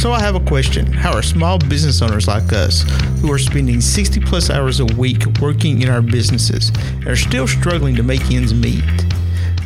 So 0.00 0.12
I 0.12 0.20
have 0.20 0.34
a 0.34 0.40
question. 0.40 0.86
How 0.86 1.12
are 1.12 1.22
small 1.22 1.58
business 1.58 2.00
owners 2.00 2.26
like 2.26 2.54
us, 2.54 2.86
who 3.20 3.30
are 3.30 3.38
spending 3.38 3.82
60 3.82 4.20
plus 4.20 4.48
hours 4.48 4.80
a 4.80 4.86
week 4.86 5.26
working 5.42 5.82
in 5.82 5.90
our 5.90 6.00
businesses 6.00 6.70
and 6.80 7.08
are 7.08 7.16
still 7.16 7.46
struggling 7.46 7.94
to 7.96 8.02
make 8.02 8.30
ends 8.30 8.54
meet, 8.54 8.80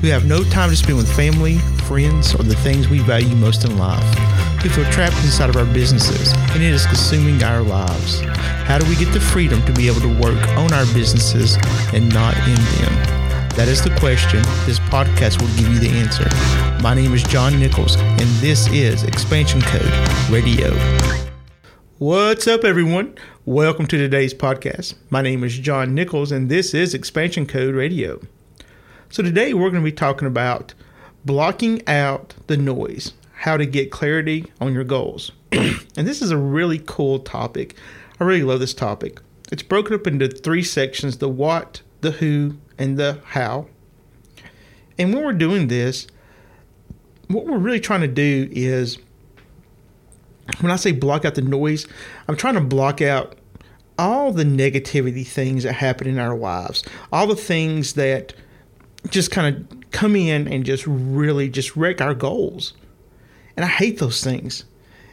who 0.01 0.09
have 0.09 0.27
no 0.27 0.43
time 0.43 0.71
to 0.71 0.77
spend 0.77 0.97
with 0.97 1.15
family, 1.15 1.59
friends, 1.87 2.35
or 2.35 2.43
the 2.43 2.57
things 2.57 2.89
we 2.89 2.99
value 2.99 3.37
most 3.37 3.65
in 3.65 3.79
life, 3.79 4.03
who 4.61 4.71
feel 4.71 4.91
trapped 4.91 5.15
inside 5.19 5.51
of 5.51 5.56
our 5.56 5.72
businesses 5.72 6.33
and 6.51 6.64
it 6.64 6.74
is 6.74 6.85
consuming 6.85 7.40
our 7.44 7.62
lives? 7.62 8.21
How 8.66 8.78
do 8.78 8.88
we 8.88 8.96
get 8.96 9.12
the 9.12 9.21
freedom 9.21 9.64
to 9.66 9.72
be 9.72 9.87
able 9.87 10.01
to 10.01 10.21
work 10.21 10.48
on 10.58 10.72
our 10.72 10.87
businesses 10.87 11.56
and 11.92 12.12
not 12.12 12.37
in 12.38 12.56
them? 12.56 13.13
That 13.57 13.69
is 13.69 13.81
the 13.81 13.97
question. 14.01 14.43
This 14.67 14.81
podcast 14.81 15.41
will 15.41 15.49
give 15.57 15.73
you 15.73 15.79
the 15.79 15.89
answer. 15.89 16.29
My 16.83 16.93
name 16.93 17.15
is 17.15 17.23
John 17.23 17.61
Nichols, 17.61 17.95
and 17.95 18.29
this 18.41 18.66
is 18.73 19.05
Expansion 19.05 19.62
Code 19.62 19.93
Radio. 20.29 20.75
What's 21.98 22.48
up, 22.48 22.65
everyone? 22.65 23.15
Welcome 23.45 23.87
to 23.87 23.97
today's 23.97 24.35
podcast. 24.35 24.95
My 25.09 25.23
name 25.23 25.45
is 25.45 25.57
John 25.57 25.95
Nichols, 25.95 26.33
and 26.33 26.51
this 26.51 26.75
is 26.75 26.95
Expansion 26.95 27.47
Code 27.47 27.77
Radio. 27.77 28.21
So, 29.09 29.23
today 29.23 29.55
we're 29.55 29.71
going 29.71 29.84
to 29.84 29.89
be 29.89 29.93
talking 29.93 30.27
about 30.27 30.75
blocking 31.25 31.81
out 31.87 32.34
the 32.48 32.57
noise, 32.57 33.12
how 33.34 33.57
to 33.57 33.67
get 33.67 33.93
clarity 33.93 34.51
on 34.61 34.75
your 34.75 34.83
goals. 34.83 35.31
and 35.53 36.09
this 36.09 36.23
is 36.23 36.33
a 36.33 36.37
really 36.37 36.83
cool 36.87 37.21
topic. 37.21 37.77
I 38.19 38.25
really 38.25 38.43
love 38.43 38.59
this 38.59 38.75
topic. 38.75 39.21
It's 39.53 39.62
broken 39.62 39.95
up 39.95 40.09
into 40.09 40.27
three 40.27 40.65
sections 40.65 41.19
the 41.19 41.29
what, 41.29 41.83
the 42.01 42.11
who, 42.11 42.57
and 42.78 42.98
the 42.98 43.20
how. 43.24 43.66
And 44.98 45.12
when 45.12 45.24
we're 45.24 45.33
doing 45.33 45.69
this, 45.69 46.06
what 47.28 47.47
we're 47.47 47.59
really 47.59 47.80
trying 47.80 48.02
to 48.02 48.09
do 48.09 48.48
is 48.52 48.98
when 50.60 50.70
I 50.70 50.77
say 50.77 50.92
block 50.92 51.24
out 51.24 51.34
the 51.34 51.42
noise, 51.42 51.87
I'm 52.28 52.37
trying 52.37 52.55
to 52.55 52.60
block 52.60 53.00
out 53.00 53.37
all 53.98 54.33
the 54.33 54.44
negativity 54.44 55.27
things 55.27 55.62
that 55.62 55.72
happen 55.72 56.06
in 56.06 56.19
our 56.19 56.36
lives, 56.36 56.84
all 57.12 57.27
the 57.27 57.36
things 57.36 57.94
that 57.94 58.34
just 59.11 59.31
kind 59.31 59.56
of 59.56 59.91
come 59.91 60.16
in 60.16 60.48
and 60.48 60.64
just 60.64 60.86
really 60.86 61.48
just 61.48 61.77
wreck 61.77 62.00
our 62.00 62.14
goals. 62.14 62.75
And 63.56 63.64
I 63.64 63.69
hate 63.69 63.98
those 63.98 64.22
things. 64.22 64.64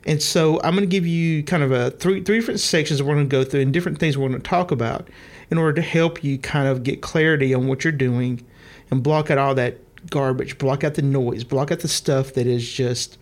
And 0.06 0.22
so 0.22 0.59
I'm 0.64 0.73
going 0.73 0.88
to 0.88 0.92
give 0.92 1.06
you 1.06 1.44
kind 1.44 1.62
of 1.62 1.72
a 1.72 1.92
three 1.92 2.23
three 2.23 2.40
different 2.40 2.59
sections 2.59 3.03
we're 3.03 3.14
going 3.14 3.30
to 3.30 3.31
go 3.31 3.44
through 3.44 3.62
and 3.62 3.72
different 3.72 4.00
things 4.00 4.18
we're 4.18 4.30
going 4.30 4.42
to 4.42 4.50
talk 4.50 4.72
about 4.72 5.08
in 5.52 5.58
order 5.58 5.74
to 5.74 5.82
help 5.82 6.24
you 6.24 6.38
kind 6.38 6.68
of 6.68 6.82
get 6.82 7.02
clarity 7.02 7.54
on 7.54 7.68
what 7.68 7.84
you're 7.84 7.92
doing 7.92 8.44
and 8.90 9.04
block 9.04 9.30
out 9.30 9.38
all 9.38 9.54
that 9.54 9.78
garbage, 10.10 10.58
block 10.58 10.84
out 10.84 10.96
the 10.96 11.02
noise, 11.02 11.44
block 11.44 11.72
out 11.72 11.82
the 11.82 11.88
stuff 11.88 12.34
that 12.34 12.48
is 12.48 12.68
just 12.72 13.18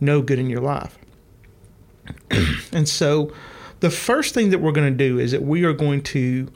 no 0.00 0.22
good 0.22 0.38
in 0.38 0.50
your 0.50 0.62
life. 0.62 0.98
and 2.72 2.88
so 2.88 3.32
the 3.80 3.90
first 3.90 4.34
thing 4.34 4.50
that 4.50 4.60
we're 4.60 4.72
going 4.72 4.90
to 4.90 4.96
do 4.96 5.18
is 5.18 5.32
that 5.32 5.42
we 5.42 5.64
are 5.64 5.72
going 5.72 6.02
to 6.02 6.50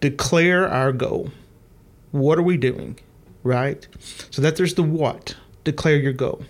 declare 0.00 0.68
our 0.68 0.92
goal. 0.92 1.30
What 2.12 2.38
are 2.38 2.42
we 2.42 2.56
doing? 2.56 2.98
Right? 3.42 3.86
So 4.30 4.42
that 4.42 4.56
there's 4.56 4.74
the 4.74 4.82
what. 4.82 5.36
Declare 5.64 5.96
your 5.96 6.12
goal. 6.12 6.44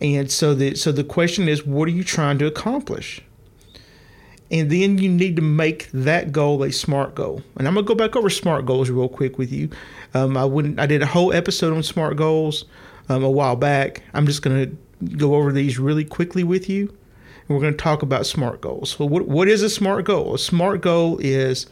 And 0.00 0.30
so 0.30 0.54
the 0.54 0.74
so 0.74 0.92
the 0.92 1.04
question 1.04 1.48
is 1.48 1.64
what 1.64 1.88
are 1.88 1.92
you 1.92 2.04
trying 2.04 2.38
to 2.38 2.46
accomplish? 2.46 3.22
And 4.54 4.70
then 4.70 4.98
you 4.98 5.08
need 5.08 5.34
to 5.34 5.42
make 5.42 5.90
that 5.90 6.30
goal 6.30 6.62
a 6.62 6.70
SMART 6.70 7.16
goal. 7.16 7.42
And 7.56 7.66
I'm 7.66 7.74
gonna 7.74 7.84
go 7.84 7.96
back 7.96 8.14
over 8.14 8.30
SMART 8.30 8.64
goals 8.64 8.88
real 8.88 9.08
quick 9.08 9.36
with 9.36 9.50
you. 9.50 9.68
Um, 10.14 10.36
I 10.36 10.44
wouldn't. 10.44 10.78
I 10.78 10.86
did 10.86 11.02
a 11.02 11.06
whole 11.06 11.32
episode 11.32 11.74
on 11.74 11.82
SMART 11.82 12.16
goals 12.16 12.64
um, 13.08 13.24
a 13.24 13.30
while 13.30 13.56
back. 13.56 14.04
I'm 14.14 14.26
just 14.26 14.42
gonna 14.42 14.70
go 15.16 15.34
over 15.34 15.50
these 15.50 15.80
really 15.80 16.04
quickly 16.04 16.44
with 16.44 16.68
you, 16.68 16.82
and 16.88 17.48
we're 17.48 17.60
gonna 17.60 17.72
talk 17.72 18.02
about 18.02 18.26
SMART 18.26 18.60
goals. 18.60 18.90
So 18.90 19.04
what 19.04 19.26
what 19.26 19.48
is 19.48 19.60
a 19.62 19.68
SMART 19.68 20.04
goal? 20.04 20.34
A 20.34 20.38
SMART 20.38 20.80
goal 20.80 21.18
is 21.18 21.66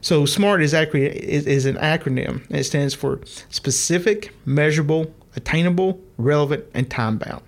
so 0.00 0.26
SMART 0.26 0.60
is 0.60 0.74
actually 0.74 1.06
is, 1.06 1.46
is 1.46 1.66
an 1.66 1.76
acronym. 1.76 2.50
It 2.50 2.64
stands 2.64 2.94
for 2.94 3.20
specific, 3.48 4.34
measurable, 4.44 5.14
attainable, 5.36 6.00
relevant, 6.18 6.64
and 6.74 6.90
time 6.90 7.18
bound. 7.18 7.44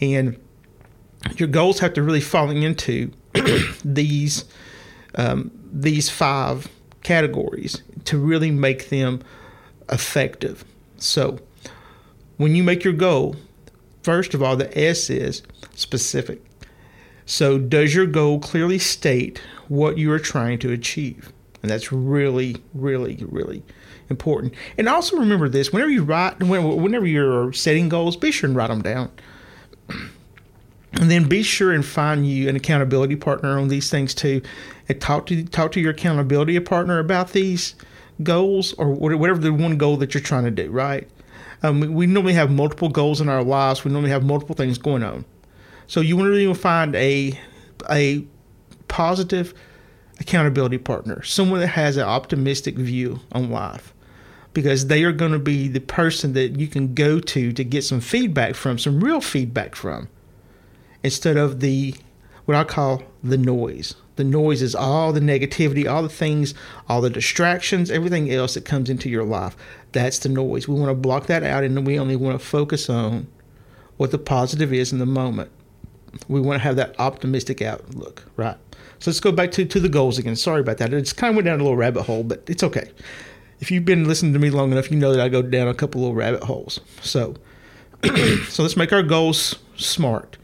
And 0.00 0.38
your 1.36 1.48
goals 1.48 1.80
have 1.80 1.92
to 1.94 2.02
really 2.02 2.22
fall 2.22 2.50
into 2.50 3.12
these 3.84 4.44
um, 5.14 5.50
these 5.72 6.08
five 6.08 6.68
categories 7.02 7.82
to 8.04 8.18
really 8.18 8.50
make 8.50 8.88
them 8.88 9.22
effective. 9.90 10.64
So, 10.98 11.38
when 12.36 12.54
you 12.54 12.62
make 12.62 12.84
your 12.84 12.92
goal, 12.92 13.36
first 14.02 14.34
of 14.34 14.42
all, 14.42 14.56
the 14.56 14.76
S 14.78 15.10
is 15.10 15.42
specific. 15.74 16.42
So, 17.24 17.58
does 17.58 17.94
your 17.94 18.06
goal 18.06 18.38
clearly 18.38 18.78
state 18.78 19.40
what 19.68 19.98
you 19.98 20.12
are 20.12 20.18
trying 20.18 20.58
to 20.60 20.72
achieve? 20.72 21.32
And 21.62 21.70
that's 21.70 21.90
really, 21.90 22.56
really, 22.74 23.24
really 23.28 23.62
important. 24.08 24.54
And 24.78 24.88
also 24.88 25.16
remember 25.16 25.48
this: 25.48 25.72
whenever 25.72 25.90
you 25.90 26.04
write, 26.04 26.38
whenever 26.40 27.06
you're 27.06 27.52
setting 27.52 27.88
goals, 27.88 28.16
be 28.16 28.30
sure 28.30 28.48
and 28.48 28.56
write 28.56 28.68
them 28.68 28.82
down. 28.82 29.10
And 31.00 31.10
then 31.10 31.28
be 31.28 31.42
sure 31.42 31.72
and 31.72 31.84
find 31.84 32.26
you 32.26 32.48
an 32.48 32.56
accountability 32.56 33.16
partner 33.16 33.58
on 33.58 33.68
these 33.68 33.90
things 33.90 34.14
too, 34.14 34.40
and 34.88 35.00
talk 35.00 35.26
to 35.26 35.44
talk 35.44 35.72
to 35.72 35.80
your 35.80 35.90
accountability 35.90 36.58
partner 36.60 36.98
about 36.98 37.32
these 37.32 37.74
goals 38.22 38.72
or 38.74 38.90
whatever 38.90 39.38
the 39.38 39.52
one 39.52 39.76
goal 39.76 39.98
that 39.98 40.14
you're 40.14 40.22
trying 40.22 40.44
to 40.44 40.50
do. 40.50 40.70
Right? 40.70 41.08
Um, 41.62 41.80
we 41.94 42.06
normally 42.06 42.34
have 42.34 42.50
multiple 42.50 42.88
goals 42.88 43.20
in 43.20 43.28
our 43.28 43.42
lives. 43.42 43.84
We 43.84 43.90
normally 43.90 44.10
have 44.10 44.24
multiple 44.24 44.54
things 44.54 44.78
going 44.78 45.02
on. 45.02 45.24
So 45.86 46.00
you 46.00 46.16
want 46.16 46.26
to 46.26 46.30
really 46.30 46.54
find 46.54 46.94
a 46.96 47.38
a 47.90 48.24
positive 48.88 49.52
accountability 50.18 50.78
partner, 50.78 51.22
someone 51.22 51.60
that 51.60 51.68
has 51.68 51.96
an 51.96 52.04
optimistic 52.04 52.76
view 52.76 53.20
on 53.32 53.50
life 53.50 53.92
because 54.54 54.86
they 54.86 55.04
are 55.04 55.12
going 55.12 55.32
to 55.32 55.38
be 55.38 55.68
the 55.68 55.80
person 55.80 56.32
that 56.32 56.58
you 56.58 56.66
can 56.66 56.94
go 56.94 57.20
to 57.20 57.52
to 57.52 57.62
get 57.62 57.84
some 57.84 58.00
feedback 58.00 58.54
from, 58.54 58.78
some 58.78 59.04
real 59.04 59.20
feedback 59.20 59.74
from 59.74 60.08
instead 61.02 61.36
of 61.36 61.60
the 61.60 61.94
what 62.44 62.56
I 62.56 62.64
call 62.64 63.02
the 63.22 63.36
noise. 63.36 63.94
The 64.16 64.24
noise 64.24 64.62
is 64.62 64.74
all 64.74 65.12
the 65.12 65.20
negativity, 65.20 65.90
all 65.90 66.02
the 66.02 66.08
things, 66.08 66.54
all 66.88 67.00
the 67.00 67.10
distractions, 67.10 67.90
everything 67.90 68.30
else 68.32 68.54
that 68.54 68.64
comes 68.64 68.88
into 68.88 69.10
your 69.10 69.24
life. 69.24 69.56
That's 69.92 70.18
the 70.20 70.30
noise. 70.30 70.66
We 70.66 70.74
want 70.74 70.90
to 70.90 70.94
block 70.94 71.26
that 71.26 71.42
out 71.42 71.64
and 71.64 71.86
we 71.86 71.98
only 71.98 72.16
want 72.16 72.40
to 72.40 72.44
focus 72.44 72.88
on 72.88 73.26
what 73.98 74.10
the 74.12 74.18
positive 74.18 74.72
is 74.72 74.92
in 74.92 74.98
the 74.98 75.06
moment. 75.06 75.50
We 76.28 76.40
want 76.40 76.60
to 76.60 76.64
have 76.64 76.76
that 76.76 76.98
optimistic 76.98 77.60
outlook, 77.60 78.24
right? 78.36 78.56
So 78.98 79.10
let's 79.10 79.20
go 79.20 79.32
back 79.32 79.50
to, 79.52 79.66
to 79.66 79.80
the 79.80 79.88
goals 79.88 80.18
again. 80.18 80.36
Sorry 80.36 80.60
about 80.60 80.78
that. 80.78 80.94
It's 80.94 81.12
kind 81.12 81.30
of 81.30 81.36
went 81.36 81.46
down 81.46 81.60
a 81.60 81.62
little 81.62 81.76
rabbit 81.76 82.04
hole, 82.04 82.22
but 82.22 82.42
it's 82.46 82.62
okay. 82.62 82.90
If 83.60 83.70
you've 83.70 83.84
been 83.84 84.04
listening 84.04 84.32
to 84.32 84.38
me 84.38 84.48
long 84.48 84.72
enough, 84.72 84.90
you 84.90 84.96
know 84.96 85.12
that 85.12 85.20
I 85.20 85.28
go 85.28 85.42
down 85.42 85.68
a 85.68 85.74
couple 85.74 86.00
little 86.00 86.14
rabbit 86.14 86.44
holes. 86.44 86.80
So, 87.02 87.34
so 88.48 88.62
let's 88.62 88.76
make 88.76 88.92
our 88.92 89.02
goals 89.02 89.56
smart. 89.76 90.38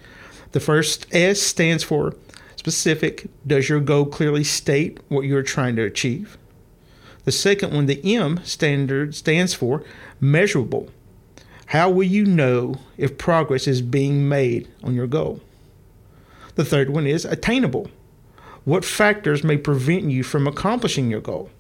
The 0.53 0.61
first 0.61 1.07
S 1.13 1.41
stands 1.41 1.83
for 1.83 2.15
specific. 2.57 3.27
Does 3.47 3.69
your 3.69 3.81
goal 3.81 4.07
clearly 4.07 4.45
state 4.45 5.01
what 5.09 5.23
you're 5.23 5.43
trying 5.43 5.77
to 5.77 5.83
achieve? 5.83 6.39
The 7.25 7.33
second 7.33 7.73
one, 7.73 7.87
the 7.87 8.01
M 8.17 8.41
standard 8.45 9.15
stands 9.15 9.55
for 9.55 9.85
measurable. 10.21 10.89
How 11.67 11.89
will 11.89 12.05
you 12.05 12.27
know 12.27 12.77
if 12.99 13.17
progress 13.17 13.67
is 13.67 13.81
being 13.81 14.29
made 14.29 14.69
on 14.83 14.95
your 14.95 15.07
goal? 15.07 15.41
The 16.55 16.65
third 16.65 16.91
one 16.91 17.07
is 17.07 17.25
attainable. 17.25 17.91
What 18.65 18.85
factors 18.85 19.43
may 19.43 19.57
prevent 19.57 20.05
you 20.05 20.23
from 20.23 20.47
accomplishing 20.47 21.11
your 21.11 21.21
goal? 21.21 21.51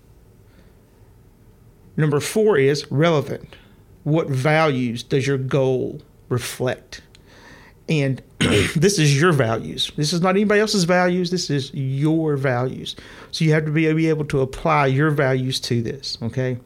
Number 1.96 2.20
four 2.20 2.58
is 2.58 2.90
relevant. 2.90 3.56
What 4.04 4.28
values 4.28 5.02
does 5.02 5.26
your 5.26 5.38
goal 5.38 6.02
reflect? 6.28 7.02
And 8.00 8.22
this 8.38 8.98
is 8.98 9.20
your 9.20 9.32
values. 9.32 9.92
This 9.96 10.12
is 10.12 10.20
not 10.20 10.30
anybody 10.30 10.60
else's 10.60 10.84
values. 10.84 11.30
This 11.30 11.50
is 11.50 11.72
your 11.74 12.36
values. 12.36 12.96
So 13.30 13.44
you 13.44 13.52
have 13.52 13.64
to 13.66 13.70
be, 13.70 13.92
be 13.92 14.08
able 14.08 14.24
to 14.26 14.40
apply 14.40 14.86
your 14.86 15.10
values 15.10 15.60
to 15.60 15.82
this. 15.82 16.16
Okay. 16.22 16.58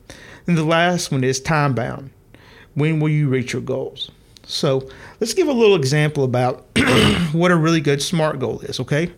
And 0.46 0.56
the 0.56 0.64
last 0.64 1.10
one 1.10 1.24
is 1.24 1.40
time 1.40 1.74
bound. 1.74 2.10
When 2.74 3.00
will 3.00 3.08
you 3.08 3.28
reach 3.28 3.52
your 3.52 3.62
goals? 3.62 4.10
So 4.44 4.88
let's 5.20 5.34
give 5.34 5.48
a 5.48 5.52
little 5.52 5.74
example 5.74 6.22
about 6.22 6.66
what 7.32 7.50
a 7.50 7.56
really 7.56 7.80
good 7.80 8.00
SMART 8.00 8.38
goal 8.38 8.60
is. 8.60 8.78
Okay. 8.78 9.10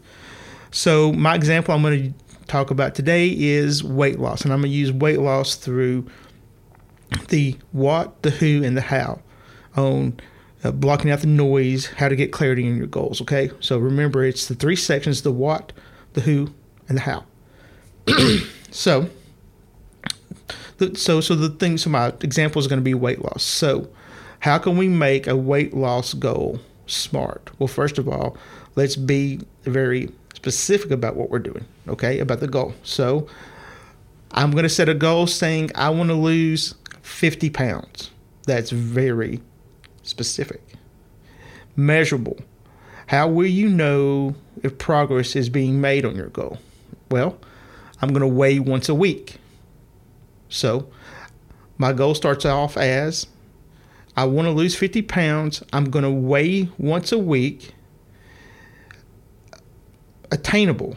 So 0.70 1.12
my 1.12 1.34
example 1.34 1.74
I'm 1.74 1.82
going 1.82 2.14
to 2.14 2.44
talk 2.46 2.70
about 2.70 2.94
today 2.94 3.28
is 3.28 3.84
weight 3.84 4.18
loss, 4.18 4.42
and 4.42 4.52
I'm 4.52 4.60
going 4.60 4.70
to 4.70 4.76
use 4.76 4.90
weight 4.90 5.20
loss 5.20 5.54
through 5.54 6.06
the 7.28 7.56
what, 7.72 8.22
the 8.22 8.30
who, 8.30 8.62
and 8.64 8.76
the 8.76 8.80
how 8.80 9.20
on 9.76 10.18
uh, 10.64 10.72
blocking 10.72 11.10
out 11.10 11.20
the 11.20 11.26
noise, 11.26 11.86
how 11.86 12.08
to 12.08 12.16
get 12.16 12.32
clarity 12.32 12.66
in 12.66 12.76
your 12.76 12.86
goals. 12.86 13.20
Okay, 13.22 13.50
so 13.60 13.78
remember 13.78 14.24
it's 14.24 14.48
the 14.48 14.54
three 14.54 14.76
sections: 14.76 15.22
the 15.22 15.32
what, 15.32 15.72
the 16.14 16.22
who, 16.22 16.50
and 16.88 16.98
the 16.98 17.02
how. 17.02 17.24
so, 18.70 19.08
the, 20.78 20.96
so 20.96 21.20
so 21.20 21.34
the 21.34 21.50
thing. 21.50 21.78
So 21.78 21.90
my 21.90 22.08
example 22.20 22.60
is 22.60 22.66
going 22.66 22.80
to 22.80 22.84
be 22.84 22.94
weight 22.94 23.22
loss. 23.22 23.42
So, 23.42 23.88
how 24.40 24.58
can 24.58 24.76
we 24.76 24.88
make 24.88 25.26
a 25.26 25.36
weight 25.36 25.74
loss 25.74 26.14
goal 26.14 26.60
smart? 26.86 27.50
Well, 27.58 27.68
first 27.68 27.98
of 27.98 28.08
all, 28.08 28.36
let's 28.76 28.96
be 28.96 29.40
very 29.64 30.10
specific 30.38 30.92
about 30.92 31.16
what 31.16 31.30
we're 31.30 31.40
doing, 31.40 31.64
okay, 31.88 32.20
about 32.20 32.38
the 32.38 32.46
goal. 32.46 32.72
So 32.84 33.26
I'm 34.30 34.52
going 34.52 34.62
to 34.62 34.68
set 34.68 34.88
a 34.88 34.94
goal 34.94 35.26
saying 35.26 35.72
I 35.74 35.90
want 35.90 36.10
to 36.10 36.14
lose 36.14 36.74
50 37.02 37.50
pounds. 37.50 38.10
That's 38.46 38.70
very 38.70 39.40
specific. 40.08 40.62
Measurable. 41.76 42.38
How 43.06 43.28
will 43.28 43.46
you 43.46 43.68
know 43.68 44.34
if 44.62 44.78
progress 44.78 45.36
is 45.36 45.48
being 45.48 45.80
made 45.80 46.04
on 46.04 46.16
your 46.16 46.28
goal? 46.28 46.58
Well, 47.10 47.38
I'm 48.02 48.10
going 48.10 48.20
to 48.20 48.26
weigh 48.26 48.58
once 48.58 48.88
a 48.88 48.94
week. 48.94 49.36
So 50.48 50.90
my 51.78 51.92
goal 51.92 52.14
starts 52.14 52.44
off 52.44 52.76
as 52.76 53.26
I 54.16 54.24
want 54.24 54.46
to 54.46 54.52
lose 54.52 54.74
50 54.74 55.02
pounds. 55.02 55.62
I'm 55.72 55.90
going 55.90 56.02
to 56.02 56.10
weigh 56.10 56.68
once 56.78 57.12
a 57.12 57.18
week. 57.18 57.72
Attainable. 60.30 60.96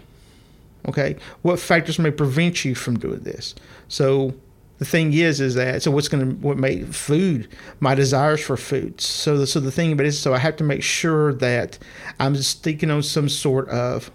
Okay. 0.88 1.16
What 1.44 1.60
factors 1.60 2.00
may 2.00 2.12
prevent 2.12 2.66
you 2.66 2.76
from 2.76 2.98
doing 2.98 3.20
this? 3.20 3.54
So 3.88 4.34
the 4.82 4.86
thing 4.86 5.14
is, 5.14 5.40
is 5.40 5.54
that 5.54 5.84
so 5.84 5.92
what's 5.92 6.08
going 6.08 6.28
to 6.28 6.36
what 6.38 6.58
make 6.58 6.88
food 6.88 7.48
my 7.80 7.94
desires 7.94 8.42
for 8.42 8.58
food. 8.58 9.00
So 9.00 9.38
the, 9.38 9.46
so 9.46 9.60
the 9.60 9.72
thing 9.72 9.92
about 9.92 10.08
it 10.08 10.10
is, 10.10 10.20
so 10.20 10.34
I 10.34 10.40
have 10.40 10.56
to 10.56 10.64
make 10.64 10.82
sure 10.82 11.36
that 11.36 11.78
I'm 12.20 12.36
sticking 12.38 12.90
on 12.90 13.04
some 13.04 13.30
sort 13.30 13.70
of 13.70 14.10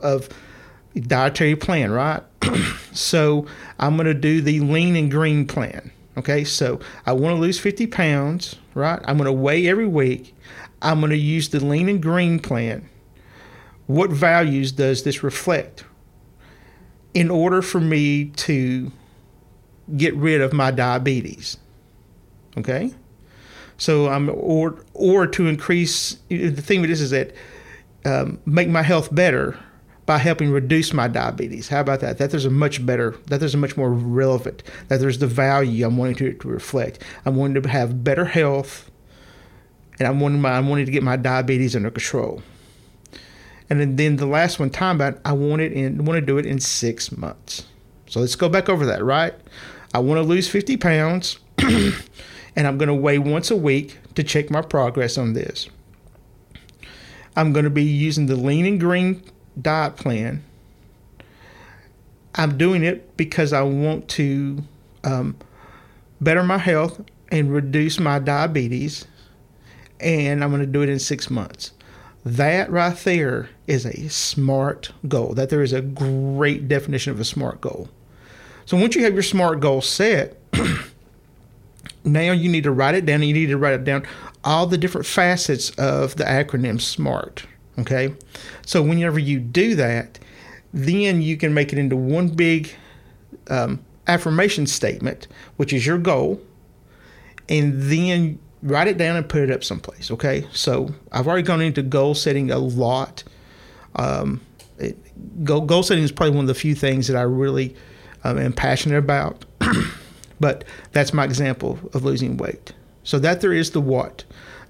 of 0.00 0.28
dietary 0.96 1.54
plan, 1.54 1.92
right? 1.92 2.24
so 2.92 3.46
I'm 3.78 3.94
going 3.94 4.08
to 4.08 4.14
do 4.14 4.40
the 4.40 4.58
lean 4.58 4.96
and 4.96 5.12
green 5.12 5.46
plan. 5.46 5.92
Okay, 6.16 6.42
so 6.42 6.80
I 7.06 7.12
want 7.12 7.36
to 7.36 7.40
lose 7.40 7.60
50 7.60 7.86
pounds, 7.86 8.56
right? 8.74 8.98
I'm 9.04 9.16
going 9.16 9.26
to 9.26 9.32
weigh 9.32 9.68
every 9.68 9.86
week. 9.86 10.34
I'm 10.82 10.98
going 10.98 11.10
to 11.10 11.16
use 11.16 11.50
the 11.50 11.64
lean 11.64 11.88
and 11.88 12.02
green 12.02 12.40
plan. 12.40 12.88
What 13.86 14.10
values 14.10 14.72
does 14.72 15.04
this 15.04 15.22
reflect? 15.22 15.84
In 17.14 17.30
order 17.30 17.62
for 17.62 17.78
me 17.78 18.24
to 18.24 18.90
get 19.96 20.14
rid 20.14 20.40
of 20.40 20.52
my 20.52 20.70
diabetes, 20.70 21.56
okay? 22.56 22.92
So 23.76 24.08
I'm 24.08 24.28
or 24.30 24.84
or 24.94 25.26
to 25.26 25.46
increase 25.46 26.18
the 26.28 26.50
thing 26.50 26.80
with 26.80 26.90
this 26.90 27.00
is 27.00 27.10
that 27.10 27.32
um, 28.04 28.40
make 28.44 28.68
my 28.68 28.82
health 28.82 29.14
better 29.14 29.58
by 30.08 30.16
helping 30.16 30.50
reduce 30.50 30.94
my 30.94 31.06
diabetes. 31.06 31.68
How 31.68 31.80
about 31.80 32.00
that? 32.00 32.16
That 32.16 32.30
there's 32.30 32.46
a 32.46 32.50
much 32.50 32.84
better, 32.86 33.14
that 33.26 33.40
there's 33.40 33.54
a 33.54 33.58
much 33.58 33.76
more 33.76 33.92
relevant, 33.92 34.62
that 34.88 35.00
there's 35.00 35.18
the 35.18 35.26
value 35.26 35.86
I'm 35.86 35.98
wanting 35.98 36.14
to, 36.16 36.32
to 36.32 36.48
reflect. 36.48 37.04
I'm 37.26 37.36
wanting 37.36 37.62
to 37.62 37.68
have 37.68 38.02
better 38.02 38.24
health, 38.24 38.90
and 39.98 40.08
I'm 40.08 40.18
wanting 40.18 40.40
my, 40.40 40.52
I'm 40.52 40.66
wanting 40.66 40.86
to 40.86 40.92
get 40.92 41.02
my 41.02 41.16
diabetes 41.16 41.76
under 41.76 41.90
control. 41.90 42.42
And 43.68 43.80
then, 43.80 43.96
then 43.96 44.16
the 44.16 44.24
last 44.24 44.58
one, 44.58 44.70
time 44.70 44.96
about 44.96 45.20
I 45.26 45.32
want 45.32 45.60
it 45.60 45.74
in, 45.74 46.02
want 46.06 46.18
to 46.18 46.24
do 46.24 46.38
it 46.38 46.46
in 46.46 46.58
six 46.58 47.12
months. 47.12 47.66
So 48.06 48.20
let's 48.20 48.34
go 48.34 48.48
back 48.48 48.70
over 48.70 48.86
that, 48.86 49.04
right? 49.04 49.34
I 49.94 50.00
want 50.00 50.18
to 50.18 50.22
lose 50.22 50.48
50 50.48 50.76
pounds, 50.76 51.38
and 51.58 52.66
I'm 52.66 52.78
going 52.78 52.88
to 52.88 52.94
weigh 52.94 53.18
once 53.18 53.50
a 53.50 53.56
week 53.56 53.98
to 54.14 54.22
check 54.22 54.50
my 54.50 54.62
progress 54.62 55.16
on 55.16 55.32
this. 55.32 55.68
I'm 57.36 57.52
going 57.52 57.64
to 57.64 57.70
be 57.70 57.84
using 57.84 58.26
the 58.26 58.36
lean 58.36 58.66
and 58.66 58.80
green 58.80 59.22
diet 59.60 59.96
plan. 59.96 60.44
I'm 62.34 62.58
doing 62.58 62.84
it 62.84 63.16
because 63.16 63.52
I 63.52 63.62
want 63.62 64.08
to 64.10 64.62
um, 65.04 65.36
better 66.20 66.42
my 66.42 66.58
health 66.58 67.00
and 67.30 67.52
reduce 67.52 67.98
my 67.98 68.18
diabetes, 68.18 69.06
and 70.00 70.42
I'm 70.42 70.50
going 70.50 70.60
to 70.60 70.66
do 70.66 70.82
it 70.82 70.88
in 70.88 70.98
six 70.98 71.30
months. 71.30 71.72
That 72.24 72.70
right 72.70 72.96
there 72.96 73.48
is 73.66 73.86
a 73.86 74.08
smart 74.08 74.92
goal. 75.06 75.34
That 75.34 75.50
there 75.50 75.62
is 75.62 75.72
a 75.72 75.80
great 75.80 76.68
definition 76.68 77.12
of 77.12 77.20
a 77.20 77.24
smart 77.24 77.60
goal. 77.60 77.88
So 78.68 78.76
once 78.76 78.94
you 78.94 79.04
have 79.04 79.14
your 79.14 79.22
smart 79.22 79.60
goal 79.60 79.80
set, 79.80 80.36
now 82.04 82.32
you 82.32 82.50
need 82.50 82.64
to 82.64 82.70
write 82.70 82.94
it 82.94 83.06
down. 83.06 83.22
You 83.22 83.32
need 83.32 83.46
to 83.46 83.56
write 83.56 83.72
it 83.72 83.84
down 83.84 84.06
all 84.44 84.66
the 84.66 84.76
different 84.76 85.06
facets 85.06 85.70
of 85.78 86.16
the 86.16 86.24
acronym 86.24 86.78
SMART. 86.78 87.46
Okay. 87.78 88.14
So 88.66 88.82
whenever 88.82 89.18
you 89.18 89.40
do 89.40 89.74
that, 89.76 90.18
then 90.74 91.22
you 91.22 91.38
can 91.38 91.54
make 91.54 91.72
it 91.72 91.78
into 91.78 91.96
one 91.96 92.28
big 92.28 92.70
um, 93.48 93.82
affirmation 94.06 94.66
statement, 94.66 95.28
which 95.56 95.72
is 95.72 95.86
your 95.86 95.96
goal, 95.96 96.38
and 97.48 97.80
then 97.84 98.38
write 98.62 98.86
it 98.86 98.98
down 98.98 99.16
and 99.16 99.26
put 99.26 99.40
it 99.40 99.50
up 99.50 99.64
someplace. 99.64 100.10
Okay. 100.10 100.46
So 100.52 100.94
I've 101.10 101.26
already 101.26 101.42
gone 101.42 101.62
into 101.62 101.80
goal 101.80 102.14
setting 102.14 102.50
a 102.50 102.58
lot. 102.58 103.24
Um, 103.96 104.42
it, 104.76 105.42
goal, 105.42 105.62
goal 105.62 105.82
setting 105.82 106.04
is 106.04 106.12
probably 106.12 106.36
one 106.36 106.44
of 106.44 106.48
the 106.48 106.54
few 106.54 106.74
things 106.74 107.06
that 107.06 107.16
I 107.16 107.22
really 107.22 107.74
um, 108.24 108.38
am 108.38 108.52
passionate 108.52 108.98
about. 108.98 109.44
but 110.40 110.64
that's 110.92 111.12
my 111.12 111.24
example 111.24 111.78
of 111.94 112.04
losing 112.04 112.36
weight. 112.36 112.72
So 113.04 113.18
that 113.18 113.40
there 113.40 113.52
is 113.52 113.70
the 113.70 113.80
what. 113.80 114.24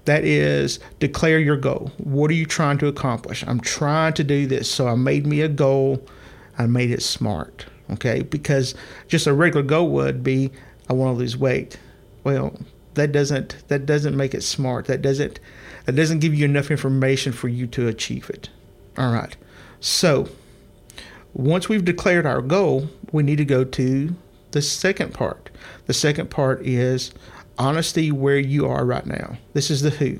That 0.05 0.23
is 0.23 0.79
declare 0.99 1.39
your 1.39 1.57
goal. 1.57 1.91
What 1.97 2.31
are 2.31 2.35
you 2.35 2.45
trying 2.45 2.77
to 2.79 2.87
accomplish? 2.87 3.43
I'm 3.45 3.59
trying 3.59 4.13
to 4.13 4.23
do 4.23 4.47
this. 4.47 4.71
So 4.71 4.87
I 4.87 4.95
made 4.95 5.27
me 5.27 5.41
a 5.41 5.49
goal. 5.49 6.03
I 6.57 6.65
made 6.65 6.91
it 6.91 7.03
smart. 7.03 7.65
Okay. 7.91 8.23
Because 8.23 8.75
just 9.07 9.27
a 9.27 9.33
regular 9.33 9.65
goal 9.65 9.89
would 9.91 10.23
be 10.23 10.51
I 10.89 10.93
want 10.93 11.15
to 11.15 11.19
lose 11.19 11.37
weight. 11.37 11.77
Well, 12.23 12.57
that 12.95 13.11
doesn't 13.11 13.67
that 13.67 13.85
doesn't 13.85 14.15
make 14.15 14.33
it 14.33 14.43
smart. 14.43 14.85
That 14.85 15.01
doesn't 15.01 15.39
that 15.85 15.95
doesn't 15.95 16.19
give 16.19 16.33
you 16.33 16.45
enough 16.45 16.71
information 16.71 17.31
for 17.31 17.47
you 17.47 17.67
to 17.67 17.87
achieve 17.87 18.29
it. 18.29 18.49
All 18.97 19.11
right. 19.11 19.35
So 19.79 20.27
once 21.33 21.69
we've 21.69 21.85
declared 21.85 22.25
our 22.25 22.41
goal, 22.41 22.89
we 23.11 23.23
need 23.23 23.37
to 23.37 23.45
go 23.45 23.63
to 23.63 24.15
the 24.51 24.61
second 24.61 25.13
part. 25.13 25.49
The 25.85 25.93
second 25.93 26.29
part 26.29 26.65
is 26.65 27.11
honesty 27.57 28.11
where 28.11 28.39
you 28.39 28.65
are 28.67 28.85
right 28.85 29.05
now. 29.05 29.37
This 29.53 29.69
is 29.69 29.81
the 29.81 29.89
who. 29.91 30.17